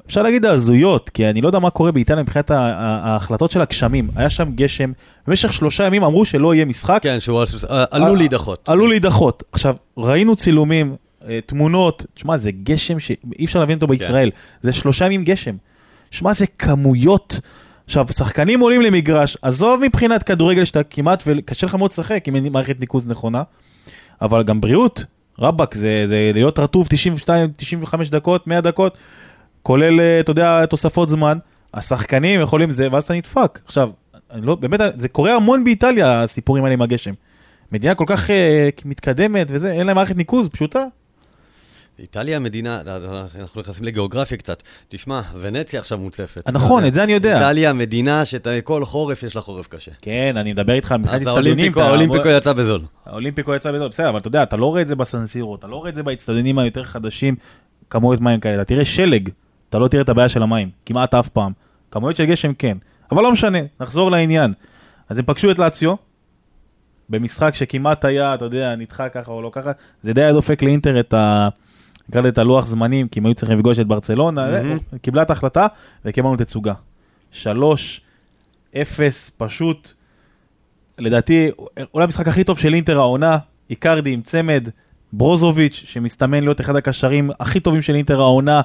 [0.05, 4.07] אפשר להגיד ההזויות, כי אני לא יודע מה קורה באיטליה מבחינת ההחלטות של הגשמים.
[4.15, 4.91] היה שם גשם,
[5.27, 8.69] במשך שלושה ימים אמרו שלא יהיה משחק, כן, שהוא אה, עלול להידחות.
[8.69, 9.43] עלול להידחות.
[9.51, 10.95] עכשיו, ראינו צילומים,
[11.27, 14.31] אה, תמונות, תשמע, זה גשם שאי אפשר להבין אותו בישראל.
[14.61, 15.55] זה שלושה ימים גשם.
[16.11, 17.39] שמע, זה כמויות.
[17.85, 22.51] עכשיו, שחקנים עולים למגרש, עזוב מבחינת כדורגל שאתה כמעט, וקשה לך מאוד לשחק אם אין
[22.51, 23.43] מערכת ניקוז נכונה,
[24.21, 25.03] אבל גם בריאות,
[25.39, 28.97] רבאק, זה, זה להיות רטוב 92, 95 דקות, 100 דקות,
[29.63, 31.37] כולל, אה, אתה יודע, תוספות זמן.
[31.73, 33.59] השחקנים יכולים זה, ואז אתה נדפק.
[33.65, 33.89] עכשיו,
[34.33, 37.13] לא, באמת, זה קורה המון באיטליה, הסיפורים האלה עם הגשם.
[37.71, 40.85] מדינה כל כך אה, מתקדמת וזה, אין להם מערכת ניקוז פשוטה.
[41.99, 42.81] איטליה מדינה,
[43.39, 44.63] אנחנו נכנסים לגיאוגרפיה קצת.
[44.87, 46.49] תשמע, ונציה עכשיו מוצפת.
[46.49, 47.35] נכון, את זה אני יודע.
[47.35, 49.91] איטליה מדינה שכל חורף יש לה חורף קשה.
[50.01, 51.71] כן, אני מדבר איתך מבחינת אז אצטדיונים.
[51.77, 52.81] האולימפיקו יצא בזול.
[53.05, 55.75] האולימפיקו יצא בזה, בסדר, אבל אתה יודע, אתה לא רואה את זה בסנסירו, אתה לא
[55.75, 57.35] רואה את זה באצטדיונים היותר חדשים,
[57.89, 58.55] כמויות מים כאלה.
[58.55, 59.29] אתה תראה שלג,
[59.69, 61.51] אתה לא תראה את הבעיה של המים, כמעט אף פעם.
[61.91, 62.77] כמויות של גשם כן,
[63.11, 64.53] אבל לא משנה, נחזור לעניין.
[65.09, 65.95] אז הם פגשו את לאציו,
[67.09, 70.99] במשחק שכמעט היה, אתה יודע, נדחה ככה או לא ככה, זה די היה דופק לאינטר
[70.99, 71.49] את ה...
[72.09, 74.77] נקרא לזה את הלוח זמנים, כי הם היו צריכים לפגוש את ברצלונה, מהמם.
[75.01, 75.67] קיבלה את ההחלטה
[76.05, 76.73] וקיבלנו תצוגה.
[77.31, 78.01] שלוש,
[78.81, 79.91] אפס, פשוט,
[80.97, 81.49] לדעתי,
[81.93, 83.37] אולי המשחק הכי טוב של אינטר העונה,
[83.69, 84.67] איקרדי עם צמד,
[85.13, 88.61] ברוזוביץ', שמסתמן להיות אחד הקשרים הכי טובים של אינטר העונה.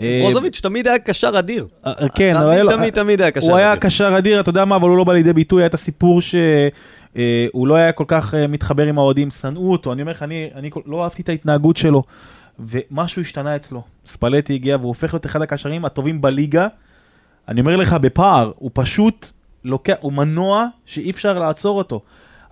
[0.00, 1.66] אה, ברוזוביץ' תמיד היה קשר אדיר.
[1.86, 3.80] אה, כן, לו- תמיד, תמיד היה קשר הוא היה אדיר.
[3.80, 7.66] קשר אדיר, אתה יודע מה, אבל הוא לא בא לידי ביטוי, היה את הסיפור שהוא
[7.68, 11.22] לא היה כל כך מתחבר עם האוהדים, שנאו אותו, אני אומר לך, אני, לא אהבתי
[11.22, 12.02] את ההתנהגות שלו,
[12.68, 13.82] ומשהו השתנה אצלו.
[14.06, 16.66] ספלטי הגיע והוא הופך להיות אחד הקשרים הטובים בליגה.
[17.48, 19.26] אני אומר לך, בפער, הוא פשוט
[19.64, 22.00] לוקח, הוא מנוע שאי אפשר לעצור אותו.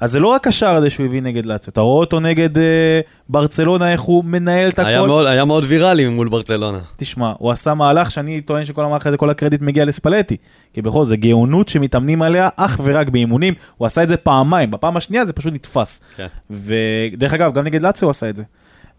[0.01, 3.01] אז זה לא רק השער הזה שהוא הביא נגד לאציו, אתה רואה אותו נגד אה,
[3.29, 4.89] ברצלונה, איך הוא מנהל את הכל.
[4.89, 6.79] היה מאוד- היה מאוד ויראלי מול ברצלונה.
[6.97, 10.37] תשמע, הוא עשה מהלך שאני טוען שכל המהלך הזה, כל הקרדיט מגיע לספלטי.
[10.73, 13.55] כי בכל זאת, גאונות שמתאמנים עליה אך ורק באימונים.
[13.77, 16.01] הוא עשה את זה פעמיים, בפעם השנייה זה פשוט נתפס.
[16.17, 16.27] כן.
[16.51, 18.43] ודרך אגב, גם נגד לאציו הוא עשה את זה.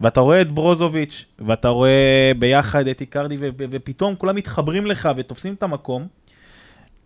[0.00, 5.08] ואתה רואה את ברוזוביץ', ואתה רואה ביחד את איקרדי, ו- ו- ופתאום כולם מתחברים לך
[5.16, 6.06] ותופסים את המקום.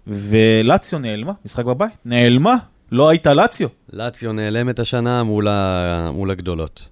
[0.07, 2.55] ולאציו נעלמה, משחק בבית, נעלמה,
[2.93, 3.69] לא הייתה לאציו.
[3.93, 6.11] לאציו נעלמת השנה מול, ה...
[6.13, 6.89] מול הגדולות.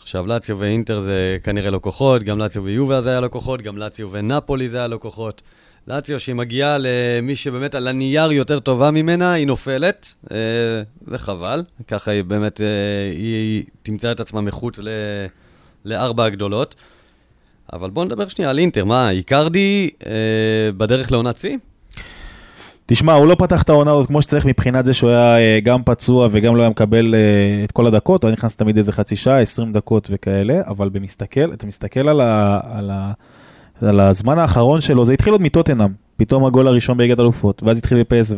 [0.00, 3.78] עכשיו, לאציו ואינטר זה כנראה לא כוחות, גם לאציו ויובה זה היה לא כוחות, גם
[3.78, 5.42] לאציו ונפולי זה היה לא כוחות.
[5.88, 10.36] לאציו, שהיא מגיעה למי שבאמת על הנייר יותר טובה ממנה, היא נופלת, אה,
[11.08, 11.62] וחבל.
[11.88, 14.88] ככה היא באמת, אה, היא תמצא את עצמה מחוץ ל...
[15.86, 16.74] לארבע הגדולות.
[17.72, 18.84] אבל בואו נדבר שנייה על אינטר.
[18.84, 20.12] מה, איקרדי אה,
[20.76, 21.56] בדרך לעונת שיא?
[22.86, 25.82] תשמע, הוא לא פתח את העונה הזאת כמו שצריך מבחינת זה שהוא היה אה, גם
[25.84, 29.16] פצוע וגם לא היה מקבל אה, את כל הדקות, הוא היה נכנס תמיד איזה חצי
[29.16, 33.12] שעה, 20 דקות וכאלה, אבל במסתכל, אתה מסתכל על, ה, על, ה,
[33.82, 35.90] על הזמן האחרון שלו, זה התחיל עוד מטוטנאם.
[36.16, 38.34] פתאום הגול הראשון בליגת אלופות, ואז התחיל בפסו,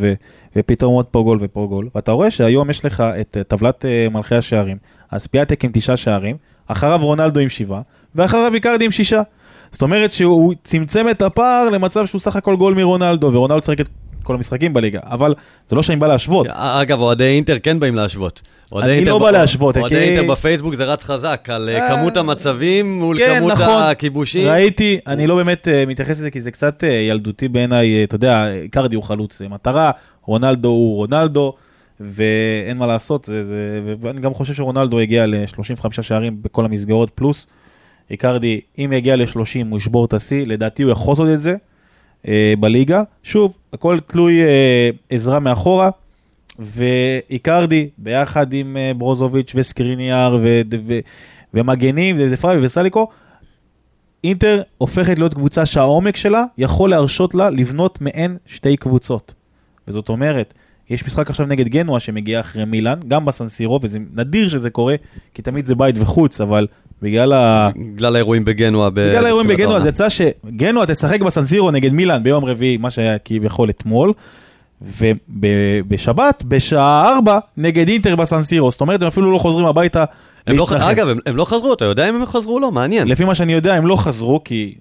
[0.57, 4.35] ופתאום עוד פה גול ופה גול, ואתה רואה שהיום יש לך את טבלת אה, מלכי
[4.35, 4.77] השערים,
[5.11, 6.37] אז פיאטק עם תשעה שערים,
[6.69, 7.81] אחריו רונלדו עם שבעה,
[8.15, 9.23] ואחריו איקרדי עם שישה.
[9.71, 13.89] זאת אומרת שהוא צמצם את הפער למצב שהוא סך הכל גול מרונלדו, ורונלדו צריך את
[14.23, 15.35] כל המשחקים בליגה, אבל
[15.69, 16.47] זה לא שאני בא להשוות.
[16.51, 18.43] אגב, אוהדי אינטר כן באים להשוות.
[18.77, 19.77] אני לא בא להשוות.
[19.77, 19.97] אוהדי.
[19.97, 23.83] אינטר בפייסבוק זה רץ חזק, על אה, כמות המצבים מול כן, כמות נכון.
[23.83, 24.49] הכיבושים.
[24.49, 28.97] ראיתי, אני לא באמת uh, מתייחס לזה כי זה קצת ילדותי בעיניי, אתה יודע, קרדי
[28.97, 29.91] הוא חלוץ מטרה,
[30.25, 31.53] רונלדו הוא רונלדו,
[32.01, 37.47] ואין מה לעשות, זה, זה, ואני גם חושב שרונלדו הגיע ל-35 שערים בכל המסגרות פלוס.
[38.11, 41.57] איקרדי, אם יגיע ל-30 הוא ישבור את השיא, לדעתי הוא יכול לעשות את זה.
[42.29, 43.03] אה, בליגה.
[43.23, 45.91] שוב, הכל תלוי אה, עזרה מאחורה,
[46.59, 50.99] ואיקרדי ביחד עם אה, ברוזוביץ' וסקריניאר ו- ו-
[51.55, 53.09] ומגנים ודפראי וסליקו,
[54.25, 59.35] אינטר הופכת להיות קבוצה שהעומק שלה יכול להרשות לה לבנות מעין שתי קבוצות.
[59.89, 60.55] וזאת אומרת,
[60.91, 64.95] יש משחק עכשיו נגד גנואה שמגיע אחרי מילאן, גם בסנסירו, וזה נדיר שזה קורה,
[65.35, 66.67] כי תמיד זה בית וחוץ, אבל
[67.03, 67.71] בגלל ה...
[67.95, 68.91] בגלל האירועים בגנואה.
[68.91, 73.71] בגלל האירועים בגנואה, זה יצא שגנואה תשחק בסנסירו נגד מילאן ביום רביעי, מה שהיה כביכול
[73.71, 74.13] אתמול,
[74.83, 78.71] ובשבת, בשעה 4, נגד אינטר בסנסירו.
[78.71, 80.05] זאת אומרת, הם אפילו לא חוזרים הביתה.
[80.47, 82.61] הם לא, אגב, הם, הם לא חזרו, אתה יודע אם הם חזרו?
[82.61, 83.09] לא, מעניין.
[83.09, 84.75] לפי מה שאני יודע, הם לא חזרו, כי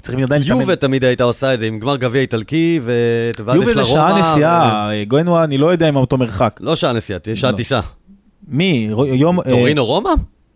[0.00, 0.42] צריכים עדיין...
[0.46, 4.90] יובה תמיד הייתה עושה את זה עם גמר גביע איטלקי, ואז יובה זה שעה נסיעה,
[5.08, 6.60] גוינואה, אני לא יודע אם אותו מרחק.
[6.62, 7.56] לא שעה נסיעה, תהיה שעה לא.
[7.56, 7.80] טיסה.
[8.48, 8.88] מי?
[9.12, 9.42] יום...
[9.42, 10.10] טורינו רומא?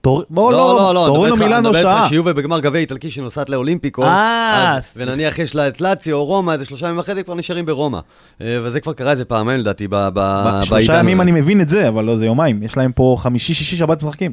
[0.06, 1.82] לא, לא, לא, לא, טורינו מילאנו שעה.
[1.82, 6.12] אני מדבר איתך שיובה בגמר גביע איטלקי שנוסעת לאולימפיקו, אה, ונניח יש לה את לאצי
[6.12, 7.98] או רומא, איזה שלושה ימים אחרי זה כבר נשארים ברומא.
[8.40, 10.66] אה, וזה כבר קרה איזה פעמיים לדעתי בעידן הזה.
[10.66, 12.62] שלושה ימים אני מבין את זה, אבל לא, זה יומיים.
[12.62, 14.32] יש להם פה חמישי, שישי, שבת משחקים.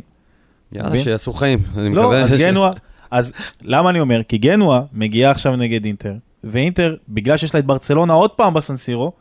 [0.71, 2.03] יאללה, שיעשו חיים, אני מקווה.
[2.03, 2.71] לא, אז גנואה,
[3.13, 4.21] אז למה אני אומר?
[4.23, 9.11] כי גנואה מגיעה עכשיו נגד אינטר, ואינטר, בגלל שיש לה את ברצלונה עוד פעם בסנסירו,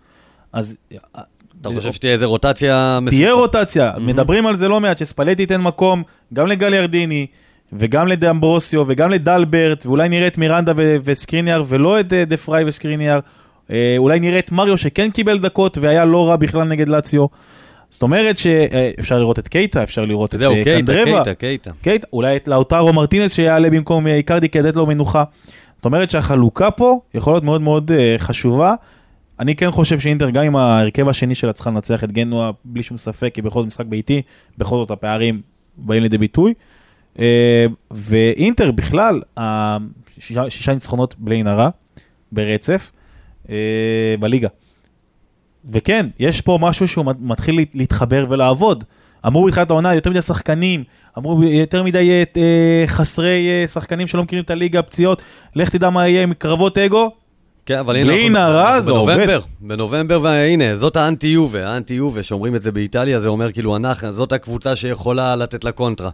[0.52, 0.76] אז
[1.60, 3.22] אתה חושב שתהיה איזה רוטציה מסוימת?
[3.22, 6.02] תהיה רוטציה, מדברים על זה לא מעט, שספלטי ייתן מקום
[6.34, 7.26] גם לגל ירדיני,
[7.72, 13.20] וגם לדאמברוסיו, וגם לדלברט, ואולי נראה את מירנדה וסקריניאר, ולא את אה, דה פריי וסקריניאר.
[13.70, 17.26] אה, אולי נראה את מריו שכן קיבל דקות והיה לא רע בכלל נגד לאציו.
[17.92, 20.54] זאת אומרת שאפשר לראות את קייטה, אפשר לראות את קנדרבה.
[20.54, 21.70] זהו, קייטה, קייטה, קייטה.
[21.82, 25.24] קייטה, אולי את לאוטרו מרטינס שיעלה במקום איקרדי כדי לתת לו מנוחה.
[25.76, 28.74] זאת אומרת שהחלוקה פה יכולה להיות מאוד מאוד חשובה.
[29.40, 32.96] אני כן חושב שאינטר, גם עם ההרכב השני שלה צריכה לנצח את גנואה, בלי שום
[32.96, 34.22] ספק, כי בכל זאת משחק ביתי,
[34.58, 35.40] בכל זאת הפערים
[35.76, 36.54] באים לידי ביטוי.
[37.18, 39.20] אה, ואינטר בכלל,
[40.18, 41.68] שישה, שישה ניצחונות בלי נרע,
[42.32, 42.92] ברצף,
[43.50, 44.48] אה, בליגה.
[45.70, 48.84] וכן, יש פה משהו שהוא מתחיל להתחבר ולעבוד.
[49.26, 50.84] אמרו בתחילת העונה יותר מדי שחקנים,
[51.18, 55.22] אמרו יותר מדי אה, חסרי שחקנים שלא מכירים את הליגה, פציעות,
[55.56, 57.10] לך תדע מה יהיה עם קרבות אגו,
[57.66, 59.38] כן, אבל הנה, בלי נערה זה עובד.
[59.60, 64.12] בנובמבר, והנה, זאת האנטי יובה, האנטי יובה, שאומרים את זה באיטליה, זה אומר כאילו אנחנו,
[64.12, 66.10] זאת הקבוצה שיכולה לתת לה קונטרה.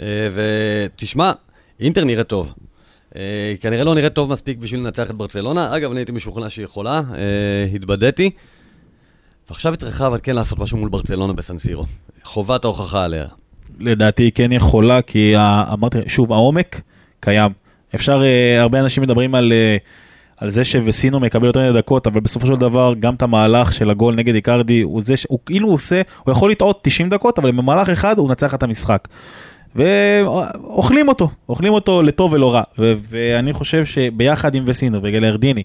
[0.00, 1.32] אה, ותשמע,
[1.80, 2.52] אינטר נראית טוב.
[3.16, 5.76] אה, כנראה לא נראית טוב מספיק בשביל לנצח את ברצלונה.
[5.76, 8.30] אגב, אני הייתי משוכנע שהיא יכולה, אה, התבדיתי.
[9.50, 11.84] ועכשיו היא צריכה אבל כן לעשות משהו מול ברצלונה בסנסירו.
[12.24, 13.26] חובת ההוכחה עליה.
[13.80, 15.34] לדעתי היא כן יכולה, כי
[15.72, 16.80] אמרתי, שוב, העומק
[17.20, 17.52] קיים.
[17.94, 18.22] אפשר,
[18.58, 19.52] הרבה אנשים מדברים על...
[20.36, 23.90] על זה שווסינו מקבל יותר מדי דקות, אבל בסופו של דבר גם את המהלך של
[23.90, 27.50] הגול נגד איקרדי, הוא זה שהוא כאילו הוא עושה, הוא יכול לטעות 90 דקות, אבל
[27.52, 29.08] במהלך אחד הוא נצח את המשחק.
[29.76, 32.62] ואוכלים אותו, אוכלים אותו לטוב ולא רע.
[32.78, 35.62] ו- ואני חושב שביחד עם וסינו וגלרדיני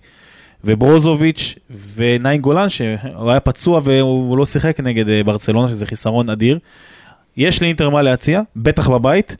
[0.66, 1.56] וברוזוביץ'
[1.96, 6.60] וניין גולן, שהוא היה פצוע והוא לא שיחק נגד אה, ברצלונה, שזה חיסרון אדיר,
[7.38, 9.36] יש לאינטר מה להציע, בטח בבית.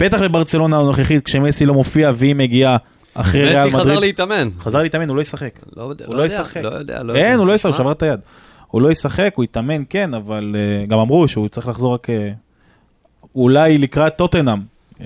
[0.00, 2.76] בטח בברצלונה הנוכחית, כשמסי לא מופיע והיא מגיעה
[3.14, 3.74] אחרי ריאל מדריד.
[3.74, 4.48] מסי חזר להתאמן.
[4.60, 5.60] חזר להתאמן, הוא לא ישחק.
[5.76, 6.56] לא, יודע, הוא לא, לא ישחק.
[6.56, 7.24] לא יודע, לא יודע.
[7.24, 8.20] אין, הוא לא ישחק, הוא שבר את היד.
[8.66, 12.12] הוא לא ישחק, הוא יתאמן כן, אבל uh, גם אמרו שהוא צריך לחזור רק uh,
[13.34, 14.77] אולי לקראת טוטנאם.
[14.98, 15.02] Uh,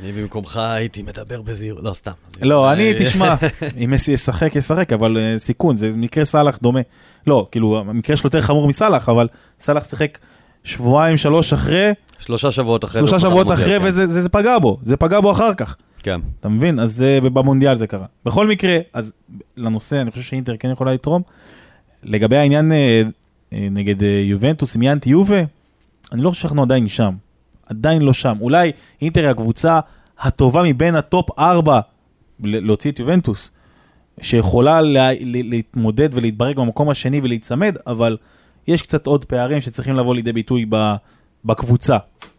[0.00, 2.12] אני במקומך הייתי מדבר בזהירות, לא סתם.
[2.42, 3.34] לא, אני, תשמע,
[3.84, 6.80] אם מסי ישחק, ישחק, אבל uh, סיכון, זה מקרה סאלח דומה.
[7.26, 9.28] לא, כאילו, המקרה שלו יותר חמור מסאלח, אבל
[9.60, 10.18] סאלח שיחק
[10.64, 11.92] שבועיים, שלוש אחרי.
[12.18, 13.00] שלושה שבועות אחרי.
[13.00, 13.86] שלושה שבועות אחרי, כן.
[13.86, 15.76] וזה זה, זה פגע בו, זה פגע בו אחר כך.
[16.02, 16.20] כן.
[16.40, 16.78] אתה מבין?
[16.78, 18.06] אז במונדיאל זה קרה.
[18.24, 19.12] בכל מקרה, אז
[19.56, 21.22] לנושא, אני חושב שאינטר כן יכולה לתרום.
[22.02, 22.72] לגבי העניין
[23.52, 25.42] נגד יובנטוס, עם ינטי יובה,
[26.12, 27.14] אני לא חושב שאנחנו עדיין שם.
[27.66, 28.36] עדיין לא שם.
[28.40, 28.72] אולי
[29.02, 29.80] אינטר היא הקבוצה
[30.18, 31.80] הטובה מבין הטופ 4
[32.40, 33.50] להוציא את יובנטוס,
[34.20, 38.16] שיכולה לה, להתמודד ולהתברג במקום השני ולהיצמד, אבל
[38.66, 40.66] יש קצת עוד פערים שצריכים לבוא לידי ביטוי
[41.44, 41.98] בקבוצה.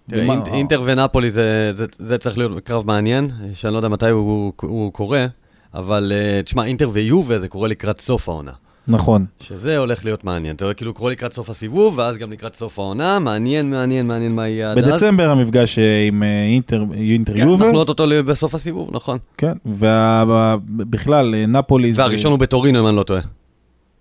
[0.10, 4.54] תראה, אינטר ונפולי זה, זה, זה צריך להיות קרב מעניין, שאני לא יודע מתי הוא,
[4.62, 5.26] הוא קורה,
[5.74, 8.52] אבל אה, תשמע, אינטר ויובה זה קורה לקראת סוף העונה.
[8.88, 9.26] נכון.
[9.40, 10.56] שזה הולך להיות מעניין.
[10.56, 14.36] אתה רואה, כאילו, קורה לקראת סוף הסיבוב, ואז גם לקראת סוף העונה, מעניין, מעניין, מעניין
[14.36, 14.86] מה יהיה עד אז.
[14.86, 17.50] בדצמבר המפגש אה, עם אה, אינטר, אינטר כן.
[17.50, 19.18] אנחנו אותו בסוף הסיבוב, נכון.
[19.38, 22.02] כן, ובכלל, נפולי זה...
[22.02, 23.22] והראשון הוא בטורינו, אם אני לא טועה.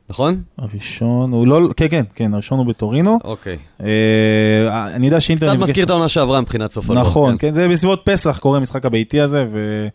[0.08, 0.42] נכון?
[0.58, 1.60] הראשון, הוא לא...
[1.76, 3.18] כן, כן, כן, הראשון הוא בטורינו.
[3.24, 3.56] אוקיי.
[3.80, 5.46] אה, אני יודע שאינטר...
[5.46, 7.00] קצת מזכיר את העונה שעברה מבחינת סוף העונה.
[7.00, 9.88] נכון, כן, זה בסביבות פסח קורה המשחק הביתי הזה, ו...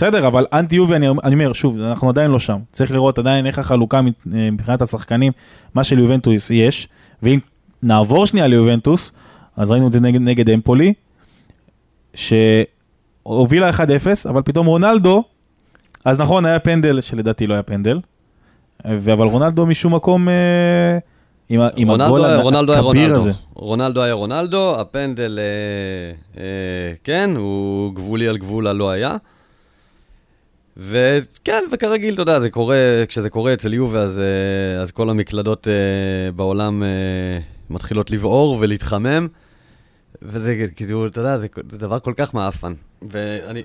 [0.00, 2.58] בסדר, אבל אנטי יובי, אני, אני אומר, שוב, אנחנו עדיין לא שם.
[2.72, 4.00] צריך לראות עדיין איך החלוקה
[4.34, 5.32] אה, מבחינת השחקנים,
[5.74, 6.88] מה שליובנטוס יש,
[7.22, 7.38] ואם
[7.82, 9.12] נעבור שנייה ליובנטוס,
[9.56, 10.92] אז ראינו את זה נגד, נגד אמפולי,
[12.14, 13.76] שהובילה 1-0,
[14.28, 15.24] אבל פתאום רונלדו,
[16.04, 18.00] אז נכון, היה פנדל, שלדעתי לא היה פנדל,
[18.84, 20.98] אבל רונלדו משום מקום, אה,
[21.48, 23.14] עם, עם רונלדו הגול רונלדו הכביר רונלדו.
[23.14, 23.32] הזה.
[23.54, 29.16] רונלדו היה רונלדו, הפנדל, אה, אה, כן, הוא גבולי על גבול הלא היה.
[30.80, 32.76] וכן, וכרגיל, אתה יודע, זה קורה,
[33.08, 36.88] כשזה קורה אצל יובה, אז, אה, אז כל המקלדות אה, בעולם אה,
[37.70, 39.28] מתחילות לבעור ולהתחמם.
[40.22, 42.72] וזה כאילו, אתה יודע, זה, זה דבר כל כך מעפן.
[43.02, 43.60] ואני,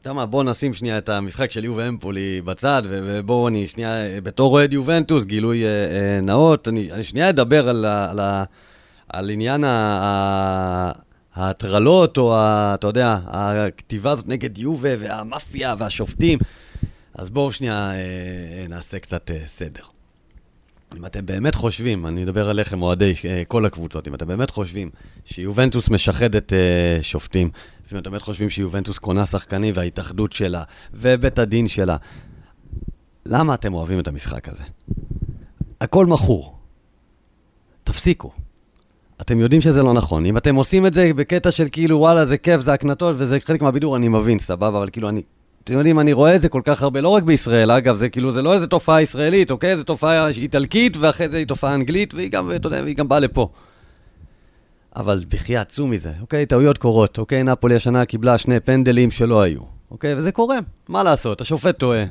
[0.00, 4.20] אתה יודע מה, בוא נשים שנייה את המשחק של יובה אמפולי בצד, ובואו אני שנייה,
[4.22, 8.20] בתור אוהד יובנטוס, גילוי אה, אה, נאות, אני, אני שנייה אדבר על, ה- על,
[9.08, 10.92] על עניין ה-
[11.36, 16.38] ההטרלות, או ה, אתה יודע, הכתיבה הזאת נגד יובה, והמאפיה, והשופטים.
[17.14, 19.82] אז בואו שנייה אה, אה, נעשה קצת אה, סדר.
[20.96, 24.90] אם אתם באמת חושבים, אני מדבר עליכם, אוהדי אה, כל הקבוצות, אם אתם באמת חושבים
[25.24, 27.50] שיובנטוס משחדת אה, שופטים,
[27.90, 30.62] ואם אתם באמת חושבים שיובנטוס קונה שחקנים וההתאחדות שלה,
[30.94, 31.96] ובית הדין שלה,
[33.26, 34.64] למה אתם אוהבים את המשחק הזה?
[35.80, 36.58] הכל מכור.
[37.84, 38.45] תפסיקו.
[39.20, 40.26] אתם יודעים שזה לא נכון.
[40.26, 43.62] אם אתם עושים את זה בקטע של כאילו, וואלה, זה כיף, זה הקנטות וזה חלק
[43.62, 45.22] מהבידור, אני מבין, סבבה, אבל כאילו, אני...
[45.64, 48.30] אתם יודעים, אני רואה את זה כל כך הרבה, לא רק בישראל, אגב, זה כאילו,
[48.30, 49.76] זה לא איזה תופעה ישראלית, אוקיי?
[49.76, 53.18] זו תופעה איטלקית, ואחרי זה היא תופעה אנגלית, והיא גם, אתה יודע, והיא גם באה
[53.18, 53.48] לפה.
[54.96, 56.46] אבל בחייאת, צאו מזה, אוקיי?
[56.46, 57.42] טעויות קורות, אוקיי?
[57.42, 60.14] נפולי השנה קיבלה שני פנדלים שלא היו, אוקיי?
[60.14, 61.40] וזה קורה, מה לעשות?
[61.40, 62.04] השופט טועה.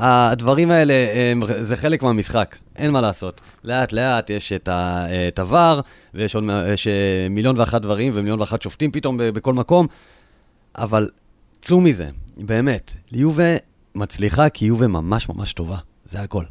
[0.00, 3.40] הדברים האלה, הם, זה חלק מהמשחק, אין מה לעשות.
[3.64, 5.80] לאט-לאט יש את הוואר,
[6.14, 9.86] ויש עוד יש, אה, מיליון ואחת דברים, ומיליון ואחת שופטים פתאום בכל מקום,
[10.78, 11.08] אבל
[11.62, 12.94] צאו מזה, באמת.
[13.12, 13.56] יובה
[13.94, 16.44] מצליחה כי יובה ממש ממש טובה, זה הכל.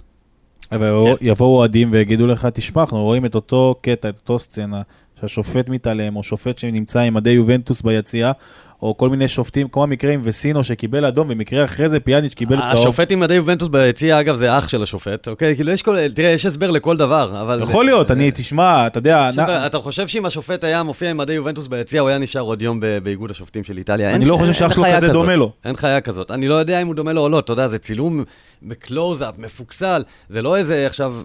[0.72, 4.82] אבל יבואו אוהדים ויגידו לך, תשמע, אנחנו רואים את אותו קטע, את אותו סצנה,
[5.20, 8.32] שהשופט מתעלם, או שופט שנמצא עם מדי יובנטוס ביציאה,
[8.82, 12.58] או כל מיני שופטים, כמו המקרה עם וסינו שקיבל אדום, ומקרה אחרי זה פיאניץ' קיבל
[12.58, 12.72] צהוב.
[12.72, 15.56] השופט עם מדי יובנטוס ביציע, אגב, זה אח של השופט, אוקיי?
[15.56, 15.98] כאילו, יש כל...
[16.16, 17.62] תראה, יש הסבר לכל דבר, אבל...
[17.64, 19.30] יכול להיות, אני, תשמע, אתה יודע,
[19.66, 22.80] אתה חושב שאם השופט היה מופיע עם מדי יובנטוס ביציע, הוא היה נשאר עוד יום
[23.04, 24.16] באיגוד השופטים של איטליה?
[24.16, 25.08] אני לא חושב שאח שלו כזה.
[25.08, 25.52] דומה לו.
[25.66, 26.32] אין חיה כזאת.
[26.32, 28.24] אני לא יודע אם הוא דומה לו או לא, אתה יודע, זה צילום
[28.64, 31.16] בקלוז-אפ, מפוקסל, זה לא איזה עכשיו...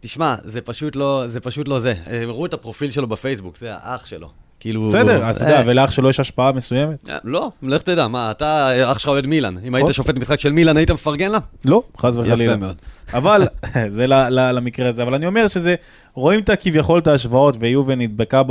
[0.00, 1.40] תשמע, זה פשוט לא זה.
[1.40, 1.94] פשוט לא זה.
[2.06, 4.43] הם הראו את הפרופיל שלו בפייסבוק, זה האח שלו.
[4.60, 4.88] כאילו...
[4.88, 7.08] בסדר, אז אתה יודע, אה, ולאח שלו יש השפעה מסוימת?
[7.08, 9.54] אה, לא, לך תדע, מה, אתה, אח שלך אוהד מילאן.
[9.66, 9.92] אם היית.
[9.92, 11.38] שופט משחק של מילאן, היית מפרגן לה?
[11.64, 12.44] לא, חס וחלילה.
[12.44, 12.76] יפה מאוד.
[13.14, 13.46] אבל,
[13.88, 15.74] זה ל- ל- למקרה הזה, אבל אני אומר שזה,
[16.14, 18.42] רואים את הכביכול את ההשוואות, ויובן נדבקה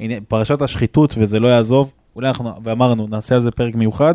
[0.00, 4.14] בפרשת השחיתות וזה לא יעזוב, אולי אנחנו, ואמרנו, נעשה על זה פרק מיוחד,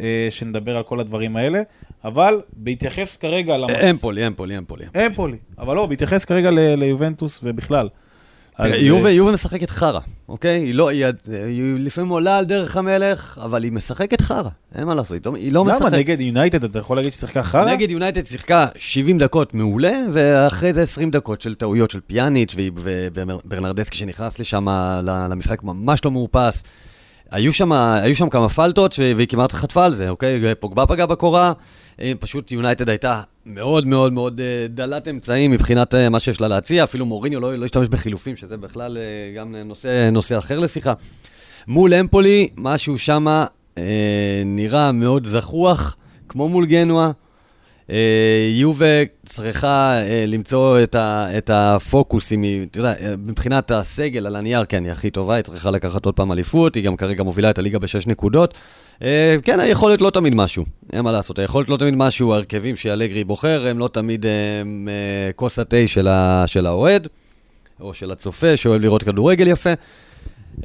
[0.00, 1.62] אה, שנדבר על כל הדברים האלה,
[2.04, 3.70] אבל בהתייחס כרגע למצ...
[3.70, 4.84] אמפולי, אמפולי, אמפולי.
[5.06, 7.88] אמפולי, אבל לא, בהתייחס כרגע ליובנטוס ובכלל.
[8.56, 10.60] תראה, אה, יובה, יובה משחקת חרא, אוקיי?
[10.60, 14.94] היא לא, היא, היא לפעמים עולה על דרך המלך, אבל היא משחקת חרא, אין מה
[14.94, 15.92] לעשות, היא לא, לא למה משחקת.
[15.92, 17.72] נגד יונייטד אתה יכול להגיד ששיחקה חרא?
[17.72, 23.98] נגד יונייטד שיחקה 70 דקות מעולה, ואחרי זה 20 דקות של טעויות של פיאניץ' וברנרדסקי
[23.98, 24.66] שנכנס לשם
[25.30, 26.64] למשחק ממש לא מאופס.
[27.30, 30.54] היו שם, כמה פלטות והיא כמעט חטפה על זה, אוקיי?
[30.60, 31.52] פוגבה פגע בקורה, אה,
[32.20, 36.84] פשוט יונייטד הייתה מאוד מאוד מאוד אה, דלת אמצעים מבחינת אה, מה שיש לה להציע,
[36.84, 39.02] אפילו מוריניו לא, לא השתמש בחילופים, שזה בכלל אה,
[39.36, 40.92] גם נושא, נושא אחר לשיחה.
[41.66, 43.46] מול אמפולי, משהו שמה
[43.78, 45.96] אה, נראה מאוד זחוח,
[46.28, 47.10] כמו מול גנואה.
[47.90, 53.70] אה, יובה צריכה אה, למצוא את, ה, את הפוקוס, אם היא, אתה יודע, אה, מבחינת
[53.70, 56.96] הסגל על הנייר, כן, היא הכי טובה, היא צריכה לקחת עוד פעם אליפות, היא גם
[56.96, 58.54] כרגע מובילה את הליגה בשש נקודות.
[59.42, 63.66] כן, היכולת לא תמיד משהו, אין מה לעשות, היכולת לא תמיד משהו, ההרכבים שאלגרי בוחר,
[63.66, 64.26] הם לא תמיד
[65.36, 65.86] כוס התה
[66.46, 67.08] של האוהד,
[67.80, 69.70] או של הצופה, שאוהב לראות כדורגל יפה.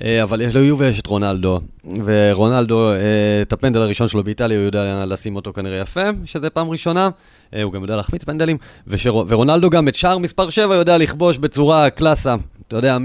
[0.04, 1.60] אה, אבל יש ליובה יש את רונלדו,
[2.06, 2.98] ורונלדו, אה,
[3.42, 7.10] את הפנדל הראשון שלו באיטליה, הוא יודע לשים אותו כנראה יפה, שזה פעם ראשונה,
[7.56, 11.38] אה, הוא גם יודע להחמיץ פנדלים, ושר, ורונלדו גם את שער מספר 7 יודע לכבוש
[11.38, 12.36] בצורה קלאסה,
[12.68, 12.98] אתה יודע,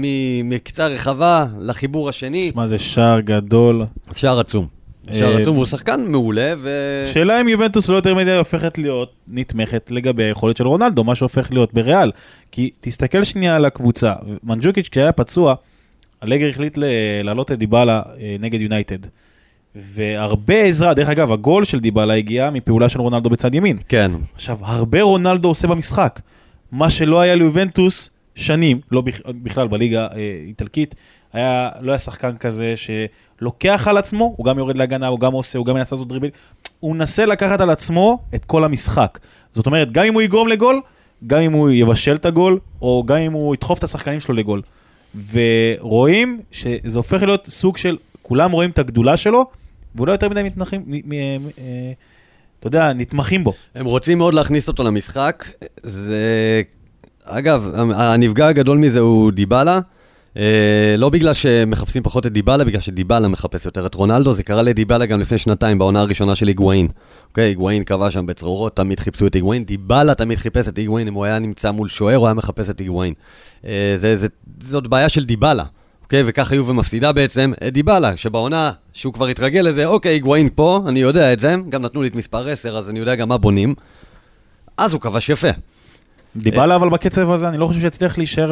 [0.43, 3.85] מקצה רחבה לחיבור השני, מה זה שער גדול.
[4.15, 4.67] שער עצום.
[5.13, 6.69] אה, עצום, והוא שחקן מעולה, ו...
[7.13, 11.47] שאלה אם יובנטוס לא יותר מדי הופכת להיות נתמכת לגבי היכולת של רונלדו, מה שהופך
[11.51, 12.11] להיות בריאל.
[12.51, 14.13] כי תסתכל שנייה על הקבוצה,
[14.43, 15.55] מנג'וקיץ' כשהיה פצוע,
[16.23, 16.77] אלגר החליט
[17.23, 18.97] להעלות את דיבלה אה, נגד יונייטד.
[19.75, 23.77] והרבה עזרה, דרך אגב, הגול של דיבלה הגיע מפעולה של רונלדו בצד ימין.
[23.89, 26.19] כן, עכשיו, הרבה רונלדו עושה במשחק.
[26.71, 30.95] מה שלא היה ליובנטוס שנים, לא בכ- בכלל בליגה אה, איטלקית,
[31.33, 35.57] היה, לא היה שחקן כזה שלוקח על עצמו, הוא גם יורד להגנה, הוא גם עושה,
[35.57, 36.29] הוא גם מנסה לעשות דריבל.
[36.79, 39.19] הוא מנסה לקחת על עצמו את כל המשחק.
[39.53, 40.81] זאת אומרת, גם אם הוא יגרום לגול,
[41.27, 44.61] גם אם הוא יבשל את הגול, או גם אם הוא ידחוף את השחקנים שלו לגול.
[45.31, 49.45] ורואים שזה הופך להיות סוג של, כולם רואים את הגדולה שלו,
[49.95, 51.91] והוא לא יותר מדי מתנחים, אה,
[52.59, 53.53] אתה יודע, נתמכים בו.
[53.75, 55.47] הם רוצים מאוד להכניס אותו למשחק.
[55.83, 56.61] זה...
[57.23, 59.79] אגב, הנפגע הגדול מזה הוא דיבלה.
[60.37, 64.33] אה, לא בגלל שמחפשים פחות את דיבלה, בגלל שדיבלה מחפש יותר את רונלדו.
[64.33, 66.87] זה קרה לדיבלה גם לפני שנתיים, בעונה הראשונה של היגואין.
[67.29, 69.65] אוקיי, היגואין קבע שם בצרורות, תמיד חיפשו את היגואין.
[69.65, 72.79] דיבלה תמיד חיפש את היגואין, אם הוא היה נמצא מול שוער, הוא היה מחפש את
[72.79, 73.13] היגואין.
[73.65, 74.27] אה, זה,
[74.59, 75.63] זאת בעיה של דיבלה.
[76.03, 80.79] אוקיי, וככה יובל מפסידה בעצם את דיבלה, שבעונה שהוא כבר התרגל לזה, אוקיי, היגואין פה,
[80.87, 83.37] אני יודע את זה, גם נתנו לי את מספר 10, אז אני יודע גם מה
[83.37, 83.73] בונים.
[84.77, 85.47] אז הוא כבש יפה.
[86.35, 88.51] דיבלה אבל בקצב הזה, אני לא חושב שיצליח להישאר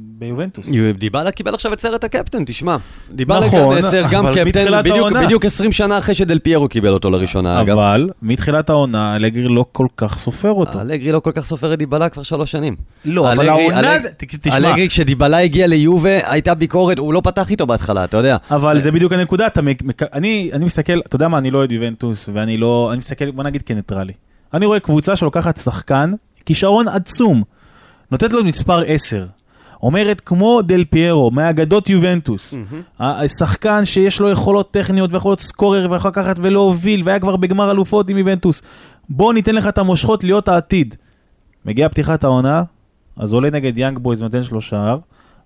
[0.00, 0.68] ביובנטוס.
[0.98, 2.76] דיבלה קיבל עכשיו את סרט הקפטן, תשמע.
[3.10, 5.12] דיבלה נכון, גם עשר, גם אבל קפטן, בדיוק.
[5.12, 7.78] בדיוק 20 שנה אחרי שדל פיירו קיבל אותו לראשונה, אגב.
[7.78, 10.80] אבל מתחילת העונה אלגרי לא כל כך סופר אותו.
[10.80, 12.76] אלגרי לא כל כך סופר את דיבלה כבר שלוש שנים.
[13.04, 18.04] לא, אבל העונה, תשמע, אלגרי, כשדיבלה הגיע ליובה, הייתה ביקורת, הוא לא פתח איתו בהתחלה,
[18.04, 18.36] אתה יודע.
[18.50, 19.82] אבל זה בדיוק הנקודה, אתה מק-
[20.12, 23.44] אני אני מסתכל, אתה יודע מה, אני לא אוהד יובנטוס, ואני לא, אני מסתכל, בוא
[23.44, 24.12] נגיד כניטרלי.
[24.54, 26.12] אני רואה קבוצה שלוקחת שחקן,
[26.46, 27.42] כישרון עצום,
[28.12, 29.26] נותנת לו מספר 10.
[29.82, 32.54] אומרת כמו דל פיירו, מאגדות יובנטוס,
[32.98, 38.10] השחקן שיש לו יכולות טכניות ויכול להיות סקורר ויכול לקחת ולהוביל והיה כבר בגמר אלופות
[38.10, 38.62] עם יובנטוס.
[39.08, 40.96] בוא ניתן לך את המושכות להיות העתיד.
[41.64, 42.62] מגיעה פתיחת העונה,
[43.16, 44.98] אז עולה נגד יאנג בויז ונותן שלו שער,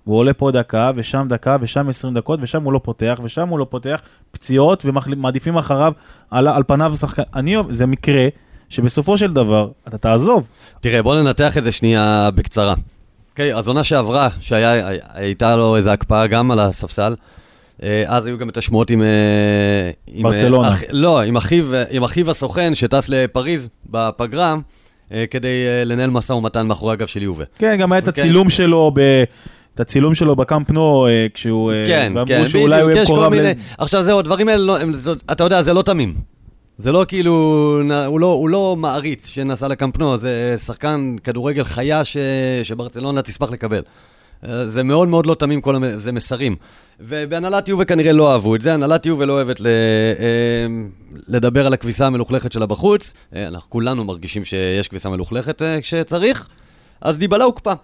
[0.06, 3.58] והוא עולה פה דקה, ושם דקה, ושם 20 דקות, ושם הוא לא פותח, ושם הוא
[3.58, 5.92] לא פותח, פציעות, ומעדיפים אחריו
[6.30, 7.22] על, על פניו שחקן.
[7.34, 8.28] אני, זה מקרה
[8.68, 10.48] שבסופו של דבר, אתה תעזוב.
[10.80, 12.74] תראה, בוא ננתח את זה שנייה בקצרה.
[13.32, 17.14] אוקיי, אז עונה שעברה, שהייתה לו איזו הקפאה גם על הספסל,
[17.82, 19.02] אה, אז היו גם את השמועות עם...
[19.02, 19.06] אה,
[20.06, 20.68] עם, אה, ברצלונה.
[20.68, 24.56] אח- לא, עם אחיו, עם אחיו הסוכן שטס לפריז בפגרה,
[25.30, 25.50] כדי
[25.84, 27.44] לנהל משא ומתן מאחורי הגב של יובה.
[27.58, 28.22] כן, גם היה את אוקיי.
[28.22, 29.00] הצילום שלו ב...
[29.74, 31.72] את הצילום שלו בקאמפ נו, כשהוא...
[31.86, 33.52] כן, כן, בדיוק, יש כל מיני...
[33.78, 34.76] עכשיו זהו, הדברים האלה, לא,
[35.32, 36.14] אתה יודע, זה לא תמים.
[36.82, 37.32] זה לא כאילו,
[38.06, 42.16] הוא לא, הוא לא מעריץ שנסע לקמפנו, זה שחקן כדורגל חיה ש,
[42.62, 43.82] שברצלונה תשמח לקבל.
[44.46, 45.98] אה, זה מאוד מאוד לא תמים, כל המ...
[45.98, 46.56] זה מסרים.
[47.00, 49.66] ובהנהלת יובה כנראה לא אהבו את זה, הנהלת יובה לא אוהבת ל...
[49.66, 50.66] אה,
[51.28, 53.14] לדבר על הכביסה המלוכלכת שלה בחוץ.
[53.34, 56.48] אה, אנחנו כולנו מרגישים שיש כביסה מלוכלכת כשצריך,
[57.00, 57.74] אז דיבלה הוקפא.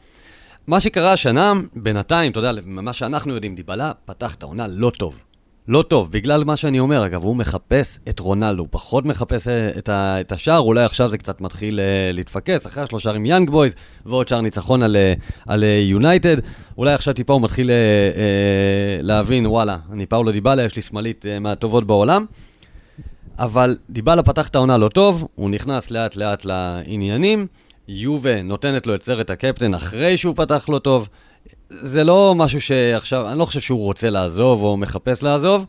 [0.67, 5.28] מה שקרה השנה, בינתיים, אתה יודע, ממה שאנחנו יודעים, דיבלה פתח את העונה לא טוב.
[5.69, 9.71] לא טוב, בגלל מה שאני אומר, אגב, הוא מחפש את רונלדו, הוא פחות מחפש אה,
[9.79, 13.51] את, ה, את השער, אולי עכשיו זה קצת מתחיל אה, להתפקס, אחרי השלושה עם יאנג
[13.51, 13.75] בויז,
[14.07, 14.97] ועוד שער ניצחון על,
[15.65, 16.37] אה, יונייטד,
[16.79, 21.27] אולי עכשיו טיפה הוא מתחיל אה, אה, להבין, וואלה, אני פאולו דיבלה, יש לי שמאלית
[21.27, 22.25] אה, מהטובות בעולם,
[23.39, 27.47] אבל דיבלה פתח את העונה לא טוב, הוא נכנס לאט לאט לעניינים,
[27.89, 31.09] יובה נותנת לו את סרט הקפטן אחרי שהוא פתח לא טוב.
[31.71, 35.67] זה לא משהו שעכשיו, אני לא חושב שהוא רוצה לעזוב או מחפש לעזוב.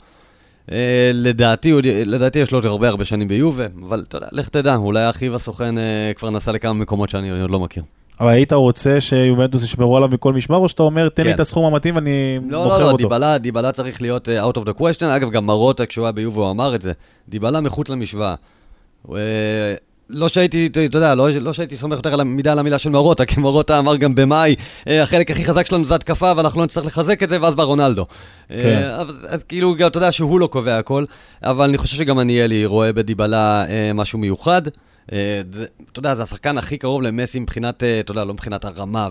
[0.71, 4.49] אה, לדעתי, הוא- לדעתי יש לו עוד הרבה הרבה שנים ביובה, אבל אתה יודע, לך
[4.49, 5.83] תדע, אולי אחיו הסוכן אה,
[6.15, 7.83] כבר נסע לכמה מקומות שאני עוד לא מכיר.
[8.19, 11.35] אבל היית רוצה שיובנטוס ישמרו עליו מכל משמר, או שאתה אומר, תן לי כן.
[11.35, 12.97] את הסכום המתאים ואני לא, מוכר לא, לא, אותו?
[12.97, 15.05] דיבלה, דיבלה צריך להיות uh, out of the question.
[15.05, 16.91] אגב, גם מרוטה, כשהוא היה ביובה, הוא אמר את זה.
[17.29, 18.35] דיבלה מחוץ למשוואה.
[19.11, 19.15] אה,
[20.09, 23.25] לא שהייתי, אתה יודע, לא, לא שהייתי סומך יותר על המידה על המילה של מרוטה,
[23.25, 24.55] כי מרוטה אמר גם במאי,
[24.87, 27.63] אה, החלק הכי חזק שלנו זה התקפה, ואנחנו לא נצטרך לחזק את זה, ואז בא
[27.63, 28.05] רונלדו.
[28.49, 28.55] כן.
[28.55, 31.05] אה, אז, אז כאילו, גם, אתה יודע שהוא לא קובע הכל,
[31.43, 34.61] אבל אני חושב שגם עניאלי רואה בדיבלה אה, משהו מיוחד.
[35.91, 39.09] אתה יודע, זה השחקן הכי קרוב למסי מבחינת, אה, אתה יודע, לא מבחינת הרמה,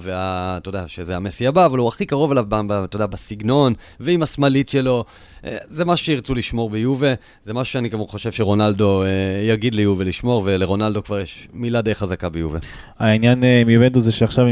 [0.57, 2.45] אתה יודע, שזה המסי הבא, אבל הוא הכי קרוב אליו,
[2.85, 5.05] אתה יודע, בסגנון, ועם השמאלית שלו.
[5.45, 9.09] אה, זה משהו שירצו לשמור ביובה, זה משהו שאני גם חושב שרונלדו אה,
[9.53, 12.59] יגיד ליובה לשמור, ולרונלדו כבר יש מילה די חזקה ביובה.
[12.99, 14.45] העניין עם יובנטוס זה שעכשיו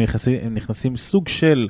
[0.42, 1.68] הם נכנסים, סוג של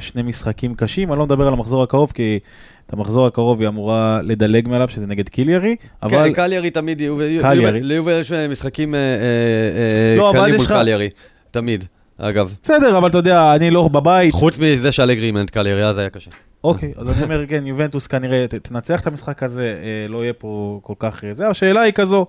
[0.00, 2.38] שני משחקים קשים, אני לא מדבר על המחזור הקרוב, כי
[2.86, 6.28] את המחזור הקרוב היא אמורה לדלג מעליו, שזה נגד קיליארי, אבל...
[6.28, 7.02] כן, קליירי תמיד,
[7.40, 7.82] קליירי.
[7.82, 11.08] ליובה יש אה, משחקים אה, אה, לא, אה, קלים מול קליירי,
[11.50, 11.84] תמיד,
[12.18, 12.54] אגב.
[12.62, 16.30] בסדר, אבל אתה יודע, אני לא בבית, חוץ מזה שאלגרי את קליירי, אז היה קשה.
[16.64, 20.80] אוקיי, אז אני אומר, כן, יובנטוס כנראה תנצח את המשחק הזה, אה, לא יהיה פה
[20.82, 21.24] כל כך...
[21.24, 22.26] אה, זה, השאלה היא כזו,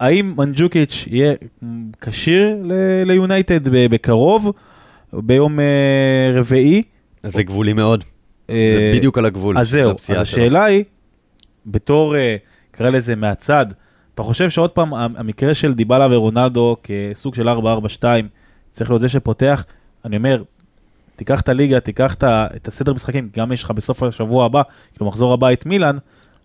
[0.00, 1.34] האם מנג'וקיץ' יהיה
[2.00, 2.56] כשיר
[3.06, 4.52] ליונייטד בקרוב,
[5.12, 5.64] ביום אה,
[6.34, 6.82] רביעי?
[7.22, 8.04] זה גבולי מאוד.
[8.50, 9.58] אה, זה בדיוק על הגבול.
[9.58, 10.16] אז זהו, אז שלו.
[10.16, 10.84] השאלה היא,
[11.66, 12.36] בתור, אה,
[12.74, 13.66] נקרא לזה מהצד,
[14.14, 18.02] אתה חושב שעוד פעם המ- המקרה של דיבלה ורונלדו כסוג של 4-4-2
[18.70, 19.64] צריך להיות זה שפותח?
[20.04, 20.42] אני אומר,
[21.16, 24.62] תיקח את הליגה, תיקח את הסדר משחקים, גם יש לך בסוף השבוע הבא,
[24.94, 25.98] כאילו מחזור הבא את מילאן,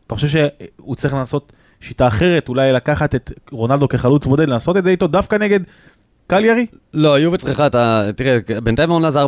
[0.08, 1.52] אתה חושב שהוא צריך לנסות
[1.82, 5.60] שיטה אחרת, אולי לקחת את רונלדו כחלוץ בודד, לעשות את זה איתו דווקא נגד
[6.28, 6.66] קליירי?
[6.94, 8.04] לא, יובה צריכה את ה...
[8.16, 9.28] תראה, בינתיים העונה זה 4-3-3,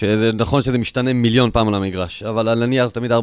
[0.00, 3.16] זה נכון שזה משתנה מיליון פעם על המגרש, אבל על הנייר זה תמיד 4-3-3.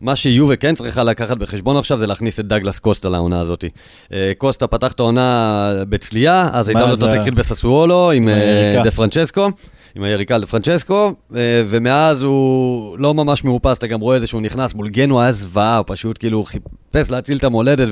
[0.00, 3.64] מה שיובה כן צריכה לקחת בחשבון עכשיו זה להכניס את דגלס קוסטה לעונה הזאת.
[4.12, 7.08] אה, קוסטה פתח את העונה בצליעה, אז הייתה לו את זה?
[7.08, 8.80] התקרית בססואלו עם אה.
[8.84, 9.48] די פרנצ'סקו,
[9.94, 14.26] עם היריקה די פרנצ'סקו, אה, ומאז הוא לא ממש מאופס, אתה גם רואה את זה
[14.26, 17.88] שהוא נכנס מול גנו, היה זוועה, הוא פשוט כאילו חיפש להציל את המולדת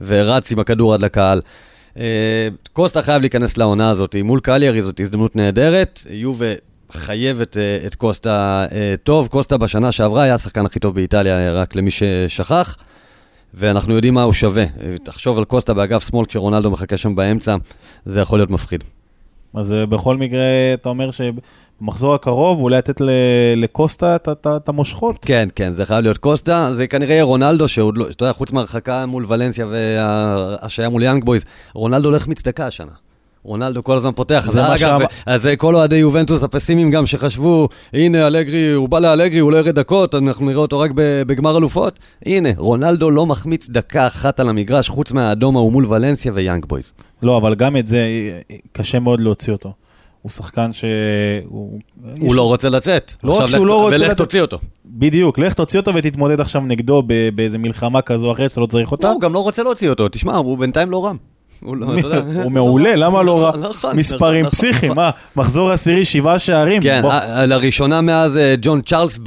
[0.00, 1.40] ורץ עם הכדור עד לקהל.
[1.98, 6.46] אה, קוסטה חייב להיכנס לעונה הזאת, מול קליירי זאת הזדמנות נהדרת, יובה
[6.92, 11.76] חייבת אה, את קוסטה אה, טוב, קוסטה בשנה שעברה היה השחקן הכי טוב באיטליה, רק
[11.76, 12.76] למי ששכח,
[13.54, 14.64] ואנחנו יודעים מה הוא שווה.
[15.04, 17.56] תחשוב על קוסטה באגף שמאל כשרונלדו מחכה שם באמצע,
[18.04, 18.84] זה יכול להיות מפחיד.
[19.54, 21.10] אז בכל מקרה, אתה אומר
[21.84, 23.00] שבמחזור הקרוב אולי לתת
[23.56, 25.16] לקוסטה את- המושכות?
[25.22, 28.52] כן, כן, זה חייב להיות קוסטה, זה כנראה יהיה רונלדו, שעוד לא, אתה יודע, חוץ
[28.52, 32.92] מהרחקה מול ולנסיה והשעיה מול יאנג בויז, רונלדו הולך מצדקה השנה.
[33.42, 34.46] רונלדו כל הזמן פותח.
[34.50, 38.98] זה אגב, שאמר- אז אה, כל אוהדי יובנטוס הפסימיים גם שחשבו, הנה אלגרי, הוא בא
[38.98, 40.90] לאלגרי, הוא לא ירד דקות, אנחנו נראה אותו רק
[41.26, 41.98] בגמר אלופות.
[42.26, 46.92] הנה, רונלדו לא מחמיץ דקה אחת על המגרש, חוץ מהאדום ההוא מול ולנסיה ויאנג בויז.
[47.22, 47.98] לא, אבל גם את זה
[48.50, 49.72] אה, קשה מאוד להוציא אותו.
[50.24, 51.78] הוא שחקן שהוא...
[52.20, 53.12] הוא לא רוצה לצאת.
[53.24, 54.58] לא רק שהוא לא רוצה ולך לצאת- תוציא אותו.
[54.86, 57.02] בדיוק, לך תוציא אותו ותתמודד עכשיו נגדו
[57.34, 59.06] באיזה מלחמה כזו או אחרת שאתה לא צריך אותה.
[59.08, 61.16] לא, הוא גם לא רוצה להוציא אותו, תשמע, הוא בינתיים לא רם.
[61.62, 61.86] הוא לא.
[62.44, 63.56] הוא מעולה, למה לא רע?
[63.70, 65.04] נכון, מספרים נכון, פסיכיים, נכון.
[65.04, 66.82] מה, מחזור עשירי, שבעה שערים?
[66.82, 67.02] כן,
[67.46, 69.18] לראשונה מאז אה, ג'ון צ'ארלס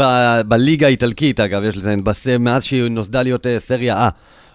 [0.48, 4.12] בליגה האיטלקית, אגב, יש לציין, בס- מאז שהיא נוסדה להיות אה, סריה A,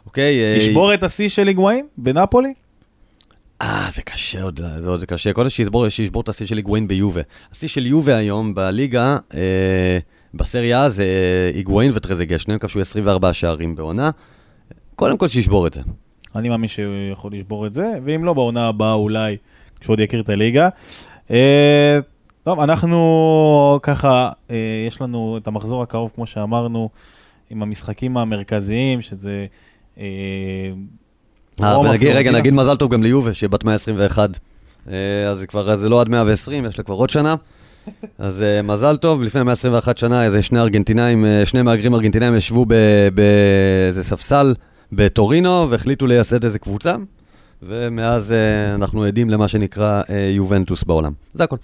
[0.06, 0.40] אוקיי?
[0.40, 2.52] אה, לשבור את השיא של היגואין בנפולי?
[3.62, 5.32] אה, זה קשה עוד, זה עוד קשה.
[5.32, 7.20] קודם שישבור, שישבור את השיא של היגואין ביובה.
[7.52, 9.98] השיא של יובה היום בליגה, אה,
[10.34, 11.04] בסריה זה
[11.54, 14.10] היגואין וטרזגה, שניהם כבשו 24 שערים בעונה.
[14.96, 15.80] קודם כל שישבור את זה.
[16.36, 19.36] אני מאמין שהוא יכול לשבור את זה, ואם לא, בעונה הבאה אולי,
[19.80, 20.68] כשעוד יכיר את הליגה.
[21.30, 21.98] אה,
[22.42, 24.56] טוב, אנחנו ככה, אה,
[24.86, 26.90] יש לנו את המחזור הקרוב, כמו שאמרנו,
[27.50, 29.46] עם המשחקים המרכזיים, שזה...
[29.98, 30.72] אה, אה,
[31.60, 32.38] רגע, פלורנטינה.
[32.38, 34.30] נגיד מזל טוב גם ליובה, שהיא בת 121.
[34.88, 37.34] אה, אז זה כבר, זה לא עד 120, יש לה כבר עוד שנה.
[38.18, 42.66] אז אה, מזל טוב, לפני 121 שנה איזה שני ארגנטינאים, אה, שני מהגרים ארגנטינאים ישבו
[43.14, 44.54] באיזה ספסל
[44.92, 46.96] בטורינו והחליטו לייסד איזה קבוצה,
[47.62, 51.12] ומאז אה, אנחנו עדים למה שנקרא אה, יובנטוס בעולם.
[51.34, 51.56] זה הכל.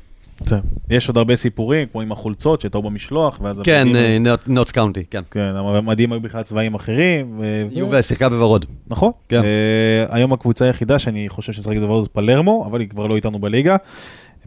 [0.90, 3.60] יש עוד הרבה סיפורים, כמו עם החולצות שטעו במשלוח, ואז...
[3.64, 5.22] כן, המדים- נוטס קאונטי, כן.
[5.30, 7.40] כן, המדים היו בכלל צבעים אחרים.
[7.70, 8.66] יובה שיחקה בוורוד.
[8.86, 9.12] נכון.
[9.28, 9.42] כן.
[9.42, 13.38] אה, היום הקבוצה היחידה שאני חושב שמשחקת בוורוד זה פלרמו, אבל היא כבר לא איתנו
[13.38, 13.76] בליגה.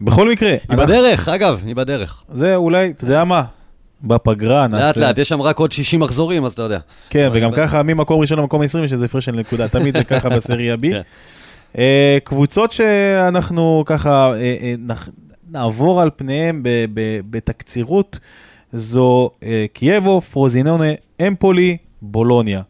[0.00, 2.22] בכל מקרה, היא בדרך, אגב, היא בדרך.
[2.32, 3.42] זה אולי, אתה יודע מה?
[4.02, 4.86] בפגרה נעשה...
[4.86, 6.78] לאט לאט, יש שם רק עוד 60 מחזורים, אז אתה יודע.
[7.10, 10.28] כן, וגם ככה ממקום ראשון למקום 20 יש איזה הפרש של נקודה, תמיד זה ככה
[10.28, 10.78] בסריה B.
[10.92, 11.00] כן.
[11.78, 14.74] אה, קבוצות שאנחנו ככה אה, אה,
[15.52, 16.62] נעבור על פניהם
[17.30, 18.18] בתקצירות,
[18.72, 20.84] זו אה, קייבו, פרוזינונה,
[21.28, 22.62] אמפולי, בולוניה.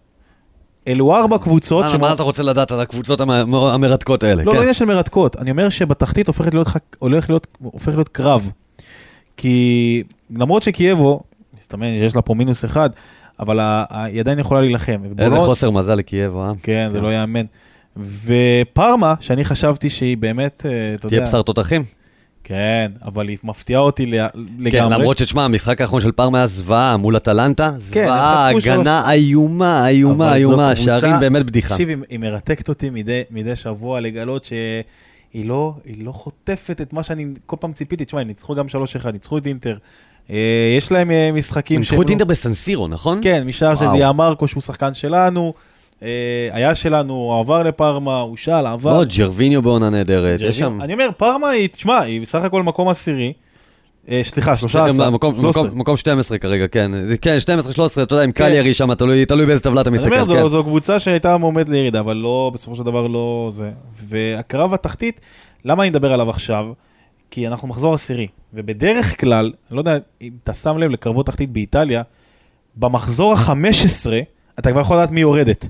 [0.88, 4.42] אלו ארבע קבוצות מה- מה אתה רוצה לדעת על הקבוצות המ- המרתקות האלה?
[4.44, 4.56] לא, כן.
[4.56, 8.50] לא עניין של מרתקות, אני אומר שבתחתית הופכת להיות, חק- הולך להיות, הופך להיות קרב.
[9.36, 11.20] כי למרות שקייבו,
[11.60, 12.90] מסתמן שיש לה פה מינוס אחד,
[13.40, 13.60] אבל
[13.90, 15.00] היא עדיין יכולה להילחם.
[15.18, 16.50] איזה חוסר מזל לקייב, אה?
[16.62, 17.04] כן, זה כן.
[17.04, 17.44] לא יאמן.
[17.96, 21.84] ופרמה, שאני חשבתי שהיא באמת, אה, אתה תהיה יודע, בשר תותחים.
[22.44, 24.94] כן, אבל היא מפתיעה אותי ל- כן, לגמרי.
[24.98, 29.88] למרות שתשמע, המשחק האחרון של פארמה היה זוועה מול אטלנטה, זוועה, הם חטפו הגנה איומה,
[29.88, 31.68] איומה, איומה, שערים באמת בדיחה.
[31.68, 32.90] תקשיב, היא- מרתקת אותי
[33.30, 38.04] מדי, שבוע לגלות שהיא לא, היא לא חוטפת את מה שאני כל פעם ציפיתי.
[38.04, 38.72] תשמע, הם ניצחו גם 3-1,
[39.12, 39.76] ניצחו את אינטר.
[40.30, 40.36] אה,
[40.78, 41.76] יש להם אה, משחקים...
[41.76, 43.20] הם ניצחו את לא- אינטר בסנסירו, נכון?
[43.22, 43.86] כן, משער של.
[43.92, 45.54] דיאמרקו, שהוא שחקן שלנו.
[46.02, 46.08] אה,
[46.52, 48.98] היה שלנו, הוא עבר לפרמה, הוא שאל, עבר.
[48.98, 50.80] לא, ג'רוויניו בעונה נהדרת, יש שם...
[50.82, 53.32] אני אומר, פרמה היא, תשמע, היא בסך הכל מקום עשירי.
[54.08, 55.10] אה, סליחה, שתי- 13.
[55.10, 55.64] מקום- 13.
[55.64, 56.90] מקום- מקום 12 כרגע, כן.
[57.20, 58.44] כן, 12-13, אתה יודע, עם כן.
[58.44, 60.48] קליירי שם, תלוי באיזה טבלה אתה אני מסתכל, אומר, זו, כן.
[60.48, 63.70] זו קבוצה שהייתה מועמדת לירידה, אבל לא, בסופו של דבר לא זה.
[63.96, 65.20] והקרב התחתית,
[65.64, 66.64] למה אני מדבר עליו עכשיו?
[67.30, 68.26] כי אנחנו מחזור עשירי.
[68.54, 72.02] ובדרך כלל, אני לא יודע אם אתה שם לב לקרבות תחתית באיטליה,
[72.76, 74.10] במחזור ה-15
[74.58, 75.68] אתה כבר יכול לדעת מי יורדת.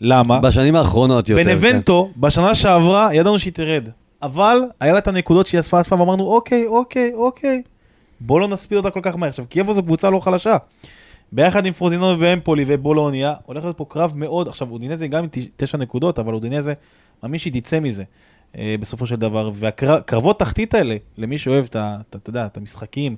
[0.00, 0.40] למה?
[0.40, 1.42] בשנים האחרונות יותר.
[1.44, 3.88] בנבנטו, בשנה שעברה, ידענו שהיא תרד.
[4.22, 7.62] אבל היה לה את הנקודות שהיא אספה אספה ואמרנו, אוקיי, אוקיי, אוקיי,
[8.20, 9.28] בוא לא נספיד אותה כל כך מהר.
[9.28, 10.56] עכשיו, קייבו זו קבוצה לא חלשה.
[11.32, 15.46] ביחד עם פרוזינון ואמפולי ובולוניה, הולך להיות פה קרב מאוד, עכשיו אודינזה גם עם תש-
[15.56, 16.72] תשע נקודות, אבל אודינזה,
[17.22, 18.04] מאמין שהיא תצא מזה
[18.58, 19.50] אה, בסופו של דבר.
[19.54, 23.16] והקרבות תחתית האלה, למי שאוהב את את אתה יודע, את המשחקים,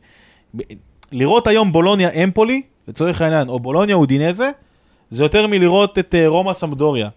[1.12, 4.50] לראות היום בולוניה אמפולי, לצורך העניין, או בולוניה אודינזה,
[5.10, 7.08] זה יותר מלראות את אה, רומא סמדוריה.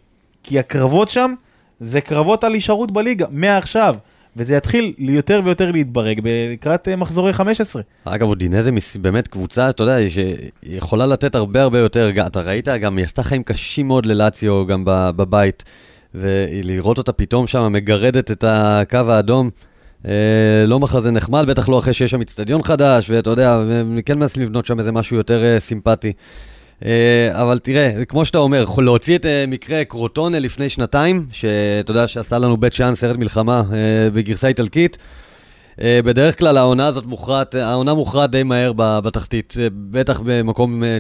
[0.43, 1.33] כי הקרבות שם,
[1.79, 3.95] זה קרבות על הישארות בליגה, מעכשיו.
[4.37, 6.21] וזה יתחיל יותר ויותר להתברג
[6.53, 7.81] לקראת אה, מחזורי 15.
[8.05, 8.71] אגב, אודינזה
[9.01, 13.43] באמת קבוצה, אתה יודע, שיכולה לתת הרבה הרבה יותר, אתה ראית, גם היא עשתה חיים
[13.43, 15.63] קשים מאוד ללאציו גם בבית,
[16.15, 19.49] ולראות אותה פתאום שם מגרדת את הקו האדום,
[20.05, 20.11] אה,
[20.67, 23.59] לא מחזה נחמד, בטח לא אחרי שיש שם אצטדיון חדש, ואתה יודע,
[24.05, 26.13] כן מנסים לבנות שם איזה משהו יותר אה, סימפטי.
[26.86, 32.07] אה, אבל תראה, כמו שאתה אומר, להוציא את אה, מקרה קרוטונה לפני שנתיים, שאתה יודע
[32.07, 34.97] שעשה לנו בית שאן סרט מלחמה אה, בגרסה איטלקית.
[35.79, 40.97] בדרך כלל העונה הזאת מוכרעת, העונה מוכרעת די מהר בתחתית, בטח במקום אה,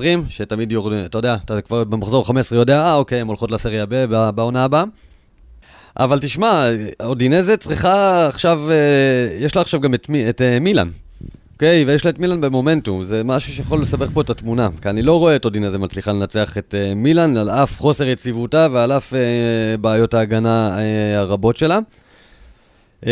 [0.00, 3.86] 19-20, שתמיד יורד, אתה יודע, אתה כבר במחזור 15 יודע, אה אוקיי, הן הולכות לסריה
[3.88, 4.04] ב
[4.34, 4.84] בעונה הבאה.
[5.98, 6.64] אבל תשמע,
[7.02, 8.60] אודינזה צריכה עכשיו,
[9.40, 10.88] יש לה עכשיו גם את, את מילאן.
[11.58, 14.68] אוקיי, ויש לה את מילאן במומנטום, זה משהו שיכול לסבך פה את התמונה.
[14.82, 18.68] כי אני לא רואה את אודינזה מצליחה לנצח את uh, מילאן, על אף חוסר יציבותה
[18.72, 19.16] ועל אף uh,
[19.80, 21.78] בעיות ההגנה uh, הרבות שלה.
[23.02, 23.06] Um,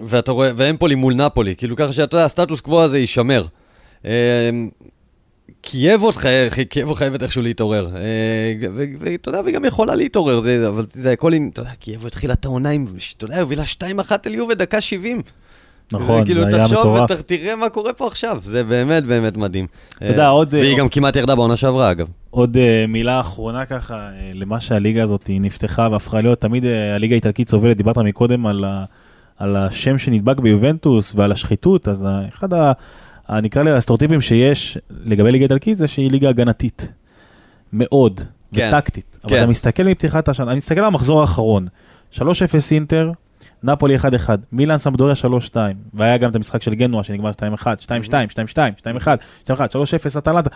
[0.00, 3.46] ואתה רואה, ואמפולי מול נפולי, כאילו ככה שאתה הסטטוס קוו הזה יישמר.
[4.02, 4.06] Um,
[5.62, 7.88] חי- קייבו חייבת איכשהו להתעורר.
[9.00, 12.44] ואתה יודע, והיא גם יכולה להתעורר, זה, אבל זה הכל, אתה יודע, קייבו התחילה את
[12.44, 12.86] העונה עם,
[13.16, 13.62] אתה יודע, הובילה
[14.08, 15.22] 2-1 על יובה דקה 70.
[15.92, 17.10] נכון, כאילו, זה היה תחשוב מטורף.
[17.20, 19.66] ותראה מה קורה פה עכשיו, זה באמת באמת מדהים.
[19.96, 22.06] אתה יודע, עוד- והיא גם כמעט ירדה בעונה שעברה, אגב.
[22.30, 26.64] עוד uh, מילה אחרונה ככה, למה שהליגה הזאת נפתחה והפכה להיות, תמיד
[26.94, 32.72] הליגה האיטלקית סובלת, דיברת מקודם על, השם שנדבק ביובנטוס ועל השחיתות, אז אחד ה...
[33.42, 36.92] נקרא לזה הסטריאוטיפים שיש לגבי ליגה איטלקית זה שהיא ליגה הגנתית.
[37.72, 38.20] מאוד,
[38.54, 39.18] כן, וטקטית.
[39.24, 39.42] אבל כן.
[39.42, 41.66] אתה מסתכל מפתיחת השנה, אני מסתכל על המחזור האחרון,
[42.14, 42.20] 3-0
[42.70, 43.10] אינטר,
[43.64, 44.00] נפולי 1-1,
[44.52, 45.14] מילאן סמדוריה
[45.52, 45.56] 3-2,
[45.94, 47.66] והיה גם את המשחק של גנואה שנגמר 2-1, 2-2,
[48.08, 48.56] 2-2,
[49.04, 49.06] 2-1,
[49.46, 50.50] 2-1, 3-0 אטלנטה.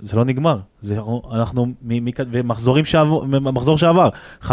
[0.00, 0.98] זה לא נגמר, זה
[1.32, 4.08] אנחנו, מ- מ- ומחזורים שעבר, מחזור שעבר,
[4.42, 4.52] 5-1, 2-2,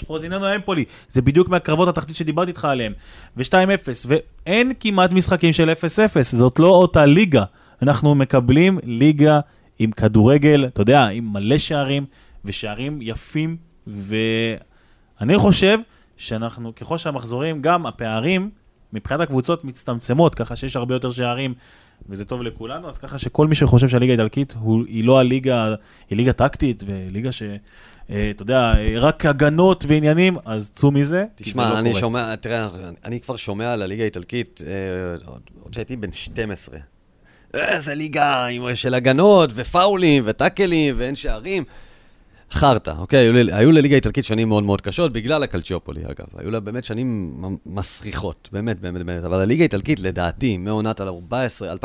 [0.00, 2.92] 3-3, פרוזיננו אמפולי, זה בדיוק מהקרבות התחתית שדיברתי איתך עליהם,
[3.36, 5.74] ו-2-0, ואין כמעט משחקים של 0-0,
[6.22, 7.42] זאת לא אותה ליגה,
[7.82, 9.40] אנחנו מקבלים ליגה
[9.78, 12.04] עם כדורגל, אתה יודע, עם מלא שערים,
[12.44, 15.78] ושערים יפים, ואני חושב
[16.18, 18.50] שאנחנו, ככל שהמחזורים, גם הפערים,
[18.92, 21.54] מבחינת הקבוצות מצטמצמות, ככה שיש הרבה יותר שערים,
[22.08, 24.54] וזה טוב לכולנו, אז ככה שכל מי שחושב שהליגה האיטלקית
[24.86, 25.74] היא לא הליגה,
[26.10, 27.42] היא ליגה טקטית, וליגה ש...
[28.10, 32.00] אה, אתה יודע, אה, רק הגנות ועניינים, אז צאו מזה, תשמע, לא אני קורה.
[32.00, 32.66] שומע, תראה,
[33.04, 36.78] אני כבר שומע על הליגה האיטלקית, אה, עוד שהייתי בן 12.
[37.54, 41.64] איזה ליגה של הגנות, ופאולים, וטאקלים, ואין שערים.
[42.50, 43.18] חרטא, אוקיי?
[43.18, 46.26] היו, היו לליגה האיטלקית שנים מאוד מאוד קשות, בגלל הקלצ'יופולי, אגב.
[46.36, 47.34] היו לה באמת שנים
[47.66, 49.24] מסריחות, באמת, באמת, באמת.
[49.24, 51.76] אבל הליגה האיטלקית, לדעתי, מעונת על 14, 2014-2015,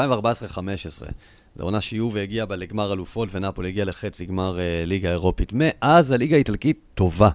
[1.56, 5.52] זו עונה שיובה הגיעה בה לגמר אלופות, ונפולי הגיעה לחצי גמר אה, ליגה אירופית.
[5.56, 7.30] מאז הליגה האיטלקית טובה,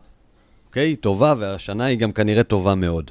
[0.67, 0.97] אוקיי?
[0.97, 3.11] טובה, והשנה היא גם כנראה טובה מאוד.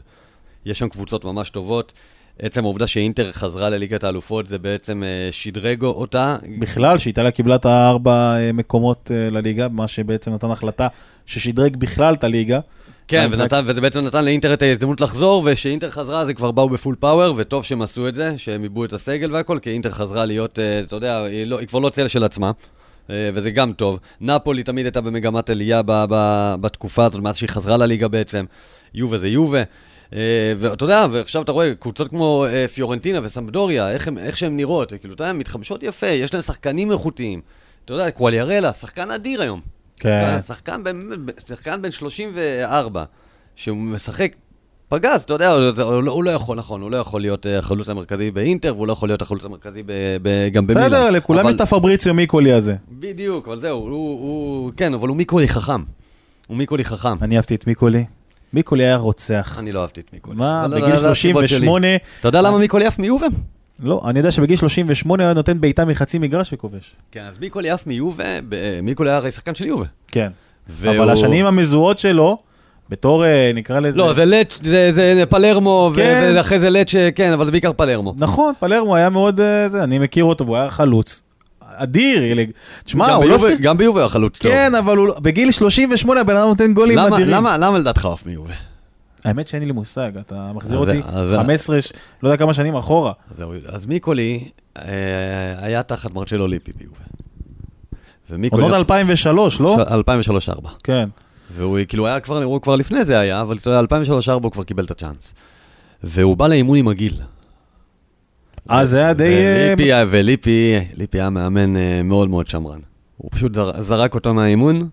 [0.66, 1.94] יש שם קבוצות ממש טובות.
[2.40, 6.36] עצם העובדה שאינטר חזרה לליגת האלופות, זה בעצם אה, שדרג אותה.
[6.60, 10.88] בכלל, שאיטליה קיבלה את הארבע אה, מקומות אה, לליגה, מה שבעצם נתן החלטה
[11.26, 12.60] ששדרג בכלל את הליגה.
[13.08, 16.70] כן, ונתן, וזה בעצם נתן לאינטר את ההזדמנות לחזור, וכשאינטר חזרה אז הם כבר באו
[16.70, 20.26] בפול פאוור, וטוב שהם עשו את זה, שהם עיבו את הסגל והכל, כי אינטר חזרה
[20.26, 22.52] להיות, אתה יודע, היא, לא, היא כבר לא צל של עצמה,
[23.10, 24.00] וזה גם טוב.
[24.22, 28.46] נפולי תמיד הייתה במגמת עלייה ב, ב, בתקופה הזאת, מאז שהיא חזרה לליגה בעצם.
[28.94, 29.64] יובה זה יובה.
[30.14, 30.20] אה,
[30.58, 34.94] ואתה יודע, ועכשיו אתה רואה קבוצות כמו אה, פיורנטינה וסמבדוריה, איך, הם, איך שהן נראות,
[35.00, 37.42] כאילו, אתה יודע, הן מתחמשות יפה, יש להן שחקנים איכותיים.
[37.86, 39.62] אתה יודע, קואליארלה, שחקן אדיר היום.
[40.00, 40.38] כן.
[40.48, 40.82] שחקן,
[41.48, 43.04] שחקן בן 34,
[43.56, 44.36] שהוא משחק
[44.90, 47.60] פגז, אתה יודע, הוא, הוא, לא- הוא לא יכול, נכון, הוא לא יכול להיות אה,
[47.60, 49.92] החלוץ המרכזי באינטר, והוא לא יכול להיות החלוץ המרכזי ב,
[50.22, 50.86] ב, גם במילאן.
[50.90, 52.76] בסדר, לכולם אבל- יש את הפבריציו מיקולי הזה.
[52.92, 53.90] בדיוק, אבל זהו, הוא,
[54.20, 55.84] הוא, כן, אבל הוא מיקולי חכם.
[56.48, 57.14] הוא מיקולי חכם.
[57.22, 58.06] אני אהבתי את מיקולי.
[58.54, 59.56] מיקולי היה רוצח.
[59.60, 60.38] אני לא אהבתי את מיקולי.
[60.38, 61.58] מה, בגיל זה הסיבות שלי.
[61.58, 61.88] 38,
[62.20, 63.28] אתה יודע למה מיקולי עף מיובה?
[63.80, 66.96] לא, אני יודע שבגיל 38 היה נותן בעיטה מחצי מגרש וכובש.
[67.12, 68.24] כן, אז מיקולי עף מיובה,
[68.84, 69.86] מיקולי היה הרי שחקן של יובה.
[70.08, 70.32] כן.
[70.82, 72.38] אבל השנים המזוהות שלו,
[72.90, 73.98] בתור, אה, נקרא לזה...
[73.98, 76.34] לא, זה לץ', זה, זה פלרמו, כן.
[76.36, 78.14] ואחרי זה לץ', כן, אבל זה בעיקר פלרמו.
[78.18, 81.22] נכון, פלרמו היה מאוד, אה, זה, אני מכיר אותו, והוא היה חלוץ.
[81.84, 82.22] אדיר.
[82.84, 83.38] תשמע, גם הוא לא...
[83.38, 84.52] ביובה- שיחק- גם ביובה היה חלוץ טוב.
[84.52, 87.34] כן, אבל הוא לא- בגיל 38 הבן אדם נותן גולים למה, אדירים.
[87.34, 88.54] למה, לדעתך עף מיובה?
[89.26, 92.54] האמת שאין לי מושג, אתה מחזיר אותי זה- אז זה- 15, ש- לא יודע כמה
[92.54, 93.12] שנים אחורה.
[93.68, 94.44] אז מיקולי
[94.78, 94.84] אה,
[95.58, 96.98] היה תחת מרצ'לו ליפי ביובה.
[98.30, 98.64] ומיקולי...
[98.64, 99.78] עונות 2003, לא?
[99.78, 100.68] 2003-2004.
[100.84, 101.10] כן.
[101.58, 104.64] והוא כאילו היה כבר, הוא כבר לפני זה היה, אבל אתה יודע, 2003-2004 הוא כבר
[104.64, 105.34] קיבל את הצ'אנס.
[106.04, 107.14] והוא בא לאימון עם הגיל.
[108.72, 109.24] אה, זה היה די...
[109.24, 112.80] אה, וליפי, וליפי, ליפי היה מאמן אה, מאוד מאוד שמרן.
[113.18, 114.90] הוא פשוט זר- זרק אותו מהאימון,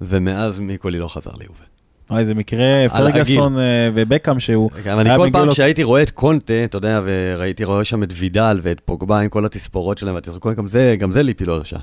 [0.00, 1.64] ומאז מיקולי לא חזר ליובה.
[2.10, 3.56] וואי, זה מקרה פרגסון
[3.94, 4.70] ובקאם שהוא...
[4.84, 8.08] גם אני היה כל פעם שהייתי רואה את קונטה, אתה יודע, וראיתי, רואה שם את
[8.14, 10.16] וידל ואת פוגבה עם כל התספורות שלהם,
[10.56, 11.78] גם זה, גם זה ליפי לא הרשה.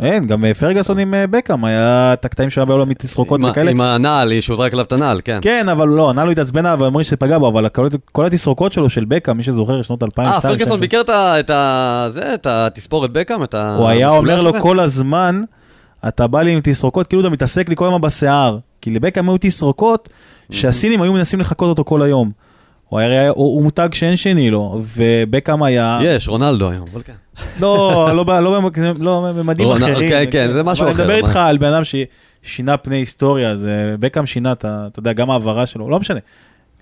[0.00, 3.70] אין, גם אה, פרגסון עם אה, בקאם, היה את הקטעים שהיה בעולם מתסרוקות וכאלה.
[3.70, 5.38] עם הנעל, שהוא זרק עליו את הנעל, כן.
[5.42, 7.68] כן, אבל לא, ענה לו התעצבנה ואמרים שזה פגע בו, אבל
[8.12, 10.28] כל- התסרוקות שלו של בקאם, מי שזוכר, שנות 2000.
[10.28, 12.06] אה, פרגסון ביקר את ה-.
[12.08, 13.76] זה, את התספורת בקאם, את ה...
[13.76, 14.52] הוא היה אומר לו?
[14.60, 15.42] כל הזמן,
[16.08, 18.58] אתה בא לי עם תסרוקות, כאילו אתה מתעסק לי כל הזמן בשיער.
[18.80, 20.08] כי לבקאם היו תסרוקות
[20.50, 22.30] שהסינים היו מנסים לחקות אותו כל היום.
[22.94, 27.12] הוא היה, הוא, הוא מותג שאין שני לו, ובקאם היה, יש, רונלדו היום, אבל כן.
[27.60, 30.08] לא, לא, לא, במק- לא בממדים רונל- אחרים.
[30.10, 31.26] כן, כן, זה משהו אחר, אני מדבר?
[31.26, 35.66] איתך על בן אדם ששינה פני היסטוריה, זה בקאם שינה, אתה אתה יודע, גם העברה
[35.66, 36.20] שלו, לא משנה,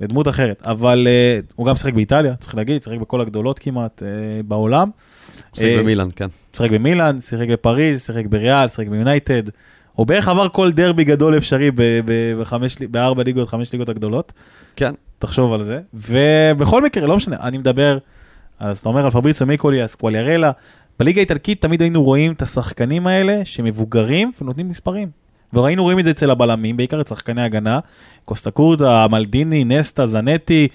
[0.01, 4.09] לדמות אחרת, אבל אה, הוא גם שיחק באיטליה, צריך להגיד, שיחק בכל הגדולות כמעט אה,
[4.43, 4.91] בעולם.
[5.55, 6.27] שיחק אה, במילאן, כן.
[6.57, 9.43] שיחק במילאן, שיחק בפריז, שיחק בריאל, שיחק ביונייטד.
[9.93, 11.71] הוא בערך עבר כל דרבי גדול אפשרי
[12.91, 14.33] בארבע ליגות, חמש ליגות הגדולות.
[14.77, 14.93] כן.
[15.19, 15.81] תחשוב על זה.
[15.95, 17.99] ובכל מקרה, לא משנה, אני מדבר,
[18.61, 20.51] אז אתה אומר על פבריצו מיקולי, אז קואליארלה.
[20.99, 25.09] בליגה האיטלקית תמיד היינו רואים את השחקנים האלה שמבוגרים ונותנים מספרים.
[25.53, 27.81] וראינו רואים את זה אצל הבלמים, בעיקר את שחקני הגנה,
[28.25, 30.69] קוסטה קורדה, מלדיני, נסטה, זנטי,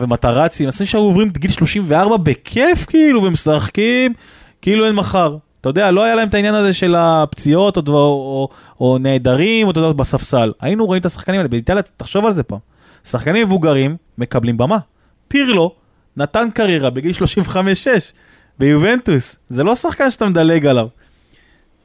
[0.00, 4.12] ומטרצי, אנשים שהיו עוברים את גיל 34 בכיף כאילו, ומשחקים
[4.62, 5.36] כאילו אין מחר.
[5.64, 8.48] אתה יודע, לא היה להם את העניין הזה של הפציעות או, דבר, או,
[8.80, 10.52] או נעדרים, או אתה יודע, בספסל.
[10.60, 12.58] היינו רואים את השחקנים האלה, באיטליה, תחשוב על זה פעם.
[13.04, 14.78] שחקנים מבוגרים מקבלים במה.
[15.28, 15.74] פירלו
[16.16, 17.12] נתן קריירה בגיל
[17.48, 17.56] 35-6
[18.58, 19.38] ביובנטוס.
[19.48, 20.88] זה לא שחקן שאתה מדלג עליו.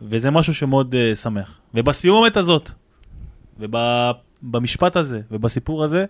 [0.01, 1.59] וזה משהו שמאוד uh, שמח.
[1.73, 2.71] ובסיומת הזאת,
[3.59, 6.05] ובמשפט הזה, ובסיפור הזה,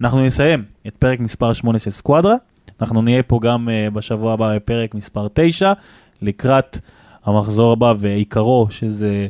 [0.00, 2.34] אנחנו נסיים את פרק מספר 8 של סקואדרה.
[2.80, 5.72] אנחנו נהיה פה גם אה, בשבוע הבא בפרק מספר 9,
[6.22, 6.78] לקראת
[7.26, 9.26] המחזור הבא ועיקרו, שזה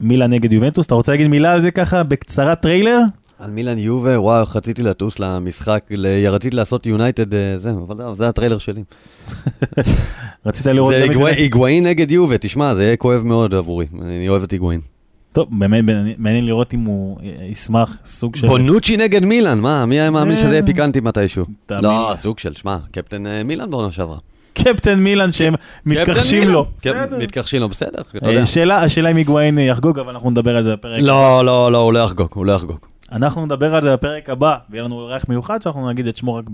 [0.00, 0.86] מילאן נגד יובנטוס.
[0.86, 3.00] אתה רוצה להגיד מילה על זה ככה, בקצרה טריילר?
[3.38, 8.14] על מילאן יובה, וואו, רציתי לטוס למשחק, ל- רציתי לעשות יונייטד, אה, זה, אבל לא,
[8.14, 8.82] זה הטריילר שלי.
[10.46, 10.94] רצית לראות...
[10.94, 11.26] זה?
[11.36, 14.80] היגואין נגד יובה, תשמע, זה יהיה כואב מאוד עבורי, אני אוהב את היגואין.
[15.32, 15.84] טוב, באמת
[16.18, 18.46] מעניין- לראות אם הוא אה, ישמח, סוג של...
[18.46, 20.66] בונוצ'י נגד מילאן, מה, מי היה מאמין שזה יהיה אה.
[20.66, 21.44] פיקנטי מתישהו?
[21.70, 22.12] לא.
[22.16, 24.18] סוג של, שמע, קפטן אה, מילאן בעונה שעברה.
[24.64, 25.54] קפטן מילאן שהם
[25.86, 26.66] מתכחשים לו.
[27.18, 28.28] מתכחשים לו, בסדר, אתה
[28.70, 30.98] אה, השאלה אם היגואין יחגוג, אבל אנחנו נדבר על זה בפרק.
[30.98, 32.78] לא, לא, לא, הוא לא יחגוג, הוא לא יחגוג.
[33.12, 36.44] אנחנו נדבר על זה בפרק הבא, ויהיה לנו אורח מיוחד שאנחנו נגיד את שמו רק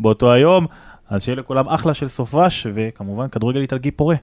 [0.00, 0.66] באותו היום.
[1.10, 4.16] אז שיהיה לכולם אחלה של סופש, וכמובן כדורגל איטלקי פורה.